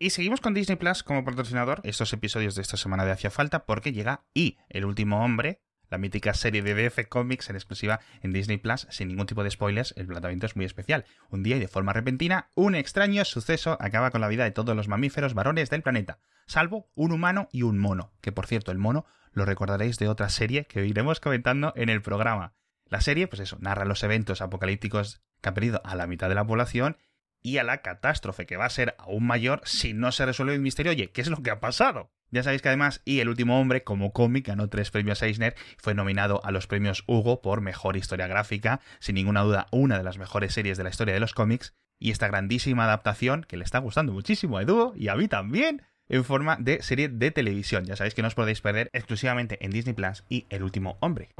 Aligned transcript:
Y 0.00 0.10
seguimos 0.10 0.40
con 0.40 0.54
Disney 0.54 0.76
Plus 0.76 1.02
como 1.02 1.24
patrocinador 1.24 1.80
estos 1.82 2.12
episodios 2.12 2.54
de 2.54 2.62
esta 2.62 2.76
semana 2.76 3.04
de 3.04 3.10
Hacia 3.10 3.32
Falta 3.32 3.66
porque 3.66 3.92
llega 3.92 4.22
Y, 4.32 4.56
el 4.68 4.84
último 4.84 5.24
hombre, 5.24 5.60
la 5.90 5.98
mítica 5.98 6.34
serie 6.34 6.62
de 6.62 6.74
DF 6.74 7.08
Comics 7.08 7.50
en 7.50 7.56
exclusiva 7.56 7.98
en 8.22 8.32
Disney 8.32 8.58
Plus, 8.58 8.86
sin 8.90 9.08
ningún 9.08 9.26
tipo 9.26 9.42
de 9.42 9.50
spoilers, 9.50 9.94
el 9.96 10.06
planteamiento 10.06 10.46
es 10.46 10.54
muy 10.54 10.66
especial. 10.66 11.04
Un 11.30 11.42
día 11.42 11.56
y 11.56 11.58
de 11.58 11.66
forma 11.66 11.92
repentina, 11.92 12.48
un 12.54 12.76
extraño 12.76 13.24
suceso 13.24 13.76
acaba 13.80 14.12
con 14.12 14.20
la 14.20 14.28
vida 14.28 14.44
de 14.44 14.52
todos 14.52 14.76
los 14.76 14.86
mamíferos 14.86 15.34
varones 15.34 15.68
del 15.68 15.82
planeta, 15.82 16.20
salvo 16.46 16.92
un 16.94 17.10
humano 17.10 17.48
y 17.50 17.62
un 17.62 17.76
mono, 17.80 18.12
que 18.20 18.30
por 18.30 18.46
cierto, 18.46 18.70
el 18.70 18.78
mono 18.78 19.04
lo 19.32 19.46
recordaréis 19.46 19.98
de 19.98 20.06
otra 20.06 20.28
serie 20.28 20.66
que 20.66 20.86
iremos 20.86 21.18
comentando 21.18 21.72
en 21.74 21.88
el 21.88 22.02
programa. 22.02 22.54
La 22.86 23.00
serie, 23.00 23.26
pues 23.26 23.40
eso, 23.40 23.58
narra 23.60 23.84
los 23.84 24.04
eventos 24.04 24.42
apocalípticos 24.42 25.22
que 25.40 25.48
han 25.48 25.54
perdido 25.54 25.82
a 25.84 25.96
la 25.96 26.06
mitad 26.06 26.28
de 26.28 26.36
la 26.36 26.46
población 26.46 26.98
y 27.42 27.58
a 27.58 27.64
la 27.64 27.82
catástrofe 27.82 28.46
que 28.46 28.56
va 28.56 28.66
a 28.66 28.70
ser 28.70 28.94
aún 28.98 29.26
mayor 29.26 29.60
si 29.64 29.92
no 29.92 30.12
se 30.12 30.26
resuelve 30.26 30.54
el 30.54 30.60
misterio. 30.60 30.92
Oye, 30.92 31.10
¿qué 31.10 31.20
es 31.20 31.28
lo 31.28 31.42
que 31.42 31.50
ha 31.50 31.60
pasado? 31.60 32.10
Ya 32.30 32.42
sabéis 32.42 32.62
que 32.62 32.68
además 32.68 33.00
Y 33.04 33.20
el 33.20 33.28
último 33.28 33.60
hombre, 33.60 33.84
como 33.84 34.12
cómic, 34.12 34.48
ganó 34.48 34.68
tres 34.68 34.90
premios 34.90 35.22
Eisner 35.22 35.54
fue 35.78 35.94
nominado 35.94 36.44
a 36.44 36.50
los 36.50 36.66
premios 36.66 37.04
Hugo 37.06 37.40
por 37.40 37.60
mejor 37.60 37.96
historia 37.96 38.26
gráfica, 38.26 38.80
sin 39.00 39.14
ninguna 39.14 39.42
duda 39.42 39.66
una 39.72 39.96
de 39.96 40.04
las 40.04 40.18
mejores 40.18 40.52
series 40.52 40.76
de 40.76 40.84
la 40.84 40.90
historia 40.90 41.14
de 41.14 41.20
los 41.20 41.34
cómics, 41.34 41.74
y 41.98 42.10
esta 42.10 42.28
grandísima 42.28 42.84
adaptación 42.84 43.44
que 43.48 43.56
le 43.56 43.64
está 43.64 43.78
gustando 43.78 44.12
muchísimo 44.12 44.58
a 44.58 44.62
Edu 44.62 44.92
y 44.96 45.08
a 45.08 45.16
mí 45.16 45.26
también, 45.28 45.82
en 46.08 46.24
forma 46.24 46.56
de 46.60 46.82
serie 46.82 47.08
de 47.08 47.30
televisión. 47.30 47.84
Ya 47.84 47.96
sabéis 47.96 48.14
que 48.14 48.22
no 48.22 48.28
os 48.28 48.34
podéis 48.34 48.60
perder 48.60 48.90
exclusivamente 48.92 49.64
en 49.64 49.70
Disney 49.70 49.94
Plus 49.94 50.24
y 50.28 50.46
El 50.50 50.62
último 50.62 50.96
hombre. 51.00 51.30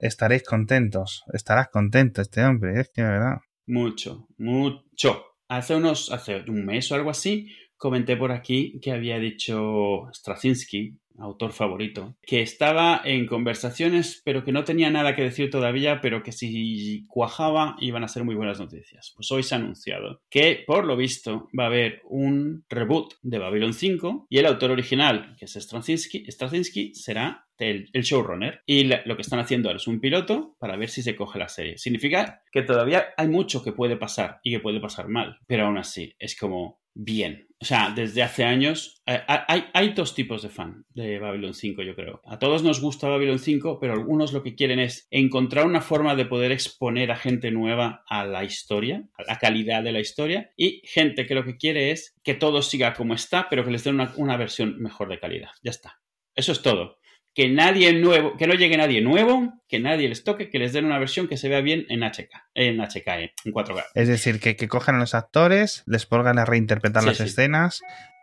Estaréis 0.00 0.42
contentos, 0.42 1.22
estarás 1.32 1.68
contento 1.68 2.20
este 2.22 2.44
hombre, 2.44 2.80
es 2.80 2.90
que 2.92 3.02
de 3.02 3.08
verdad. 3.08 3.36
Mucho, 3.66 4.26
mucho. 4.38 5.24
Hace 5.48 5.76
unos, 5.76 6.10
hace 6.10 6.44
un 6.48 6.64
mes 6.64 6.90
o 6.90 6.94
algo 6.94 7.10
así, 7.10 7.48
comenté 7.76 8.16
por 8.16 8.32
aquí 8.32 8.78
que 8.80 8.92
había 8.92 9.18
dicho 9.18 10.10
Straczynski, 10.12 10.99
autor 11.22 11.52
favorito, 11.52 12.16
que 12.22 12.42
estaba 12.42 13.00
en 13.04 13.26
conversaciones, 13.26 14.22
pero 14.24 14.44
que 14.44 14.52
no 14.52 14.64
tenía 14.64 14.90
nada 14.90 15.14
que 15.14 15.22
decir 15.22 15.50
todavía, 15.50 16.00
pero 16.00 16.22
que 16.22 16.32
si 16.32 17.04
cuajaba 17.06 17.76
iban 17.80 18.04
a 18.04 18.08
ser 18.08 18.24
muy 18.24 18.34
buenas 18.34 18.60
noticias. 18.60 19.12
Pues 19.14 19.30
hoy 19.30 19.42
se 19.42 19.54
ha 19.54 19.58
anunciado 19.58 20.22
que, 20.30 20.62
por 20.66 20.84
lo 20.84 20.96
visto, 20.96 21.48
va 21.58 21.64
a 21.64 21.68
haber 21.68 22.00
un 22.04 22.64
reboot 22.68 23.14
de 23.22 23.38
Babylon 23.38 23.74
5 23.74 24.26
y 24.28 24.38
el 24.38 24.46
autor 24.46 24.70
original, 24.70 25.34
que 25.38 25.44
es 25.44 25.54
Straczynski, 25.54 26.94
será 26.94 27.46
el, 27.60 27.90
showrunner. 27.92 28.62
Y 28.66 28.84
lo 28.84 29.16
que 29.16 29.22
están 29.22 29.38
haciendo 29.38 29.68
ahora 29.68 29.76
es 29.76 29.86
un 29.86 30.00
piloto 30.00 30.56
para 30.58 30.76
ver 30.76 30.88
si 30.88 31.02
se 31.02 31.14
coge 31.14 31.38
la 31.38 31.48
serie. 31.48 31.78
Significa 31.78 32.42
que 32.50 32.62
todavía 32.62 33.08
hay 33.16 33.28
mucho 33.28 33.62
que 33.62 33.72
puede 33.72 33.96
pasar 33.96 34.40
y 34.42 34.52
que 34.52 34.60
puede 34.60 34.80
pasar 34.80 35.08
mal, 35.08 35.38
pero 35.46 35.66
aún 35.66 35.78
así 35.78 36.14
es 36.18 36.38
como 36.38 36.79
bien. 36.94 37.48
O 37.62 37.64
sea, 37.64 37.92
desde 37.94 38.22
hace 38.22 38.44
años 38.44 39.02
eh, 39.06 39.20
hay, 39.26 39.64
hay, 39.74 39.92
dos 39.92 40.14
tipos 40.14 40.42
de 40.42 40.48
fan 40.48 40.86
de 40.94 41.18
Babylon 41.18 41.52
5, 41.52 41.82
yo 41.82 41.94
creo. 41.94 42.22
A 42.24 42.38
todos 42.38 42.62
nos 42.62 42.80
gusta 42.80 43.08
Babylon 43.08 43.38
5, 43.38 43.78
pero 43.78 43.92
algunos 43.92 44.32
lo 44.32 44.42
que 44.42 44.54
quieren 44.54 44.78
es 44.78 45.06
encontrar 45.10 45.66
una 45.66 45.82
forma 45.82 46.16
de 46.16 46.24
poder 46.24 46.52
exponer 46.52 47.10
a 47.10 47.16
gente 47.16 47.50
nueva 47.50 48.02
a 48.08 48.24
la 48.24 48.44
historia, 48.44 49.04
a 49.18 49.24
la 49.24 49.38
calidad 49.38 49.82
de 49.82 49.92
la 49.92 50.00
historia, 50.00 50.52
y 50.56 50.80
gente 50.86 51.26
que 51.26 51.34
lo 51.34 51.44
que 51.44 51.58
quiere 51.58 51.90
es 51.90 52.16
que 52.22 52.34
todo 52.34 52.62
siga 52.62 52.94
como 52.94 53.12
está, 53.12 53.48
pero 53.50 53.64
que 53.64 53.72
les 53.72 53.84
den 53.84 53.96
una, 53.96 54.14
una 54.16 54.38
versión 54.38 54.80
mejor 54.80 55.10
de 55.10 55.20
calidad. 55.20 55.50
Ya 55.62 55.70
está. 55.70 56.00
Eso 56.34 56.52
es 56.52 56.62
todo 56.62 56.99
que 57.40 57.48
nadie 57.48 57.94
nuevo, 57.94 58.36
que 58.36 58.46
no 58.46 58.52
llegue 58.52 58.76
nadie 58.76 59.00
nuevo, 59.00 59.54
que 59.66 59.80
nadie 59.80 60.10
les 60.10 60.24
toque, 60.24 60.50
que 60.50 60.58
les 60.58 60.74
den 60.74 60.84
una 60.84 60.98
versión 60.98 61.26
que 61.26 61.38
se 61.38 61.48
vea 61.48 61.62
bien 61.62 61.86
en 61.88 62.02
HK, 62.02 62.28
en 62.52 62.82
HK, 62.82 63.08
en 63.46 63.54
4K. 63.54 63.82
Es 63.94 64.08
decir, 64.08 64.40
que, 64.40 64.56
que 64.56 64.68
cojan 64.68 64.96
a 64.96 64.98
los 64.98 65.14
actores, 65.14 65.82
les 65.86 66.04
pongan 66.04 66.38
a 66.38 66.44
reinterpretar 66.44 67.02
las 67.02 67.18
escenas, 67.18 67.80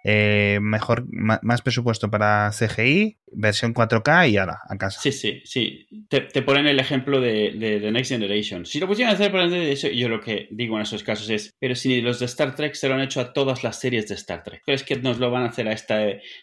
eh, 0.09 0.59
mejor, 0.61 1.05
más 1.11 1.61
presupuesto 1.61 2.09
para 2.09 2.49
CGI, 2.58 3.17
versión 3.33 3.73
4K 3.73 4.30
y 4.30 4.37
ahora, 4.37 4.59
a 4.70 4.77
casa. 4.77 5.02
Sí, 5.02 5.11
sí, 5.11 5.42
sí. 5.43 5.86
Te, 6.08 6.21
ponen 6.43 6.65
el 6.65 6.80
ejemplo 6.80 7.20
de, 7.20 7.52
de, 7.52 7.92
Next 7.92 8.11
Generation. 8.11 8.65
Si 8.65 8.80
lo 8.80 8.87
pusieran 8.87 9.11
a 9.11 9.15
hacer 9.15 9.36
eso, 9.36 9.89
yo 9.89 10.08
lo 10.08 10.21
que 10.21 10.48
digo 10.49 10.77
en 10.77 10.83
esos 10.83 11.04
casos 11.04 11.30
es, 11.30 11.54
pero 11.59 11.76
si 11.76 11.99
los 11.99 12.20
de 12.20 12.26
Star 12.27 12.55
Trek 12.55 12.76
se 12.76 12.87
lo 12.87 12.93
han 12.93 13.02
hecho 13.02 13.20
a 13.20 13.33
todas 13.33 13.65
las 13.65 13.82
series 13.82 14.08
de 14.08 14.15
Star 14.15 14.43
Trek, 14.43 14.61
¿crees 14.65 14.83
que 14.83 14.95
nos 14.95 15.20
lo 15.20 15.30
van 15.30 15.43
a 15.43 15.49
hacer 15.49 15.67
a 15.67 15.73
esta 15.73 15.99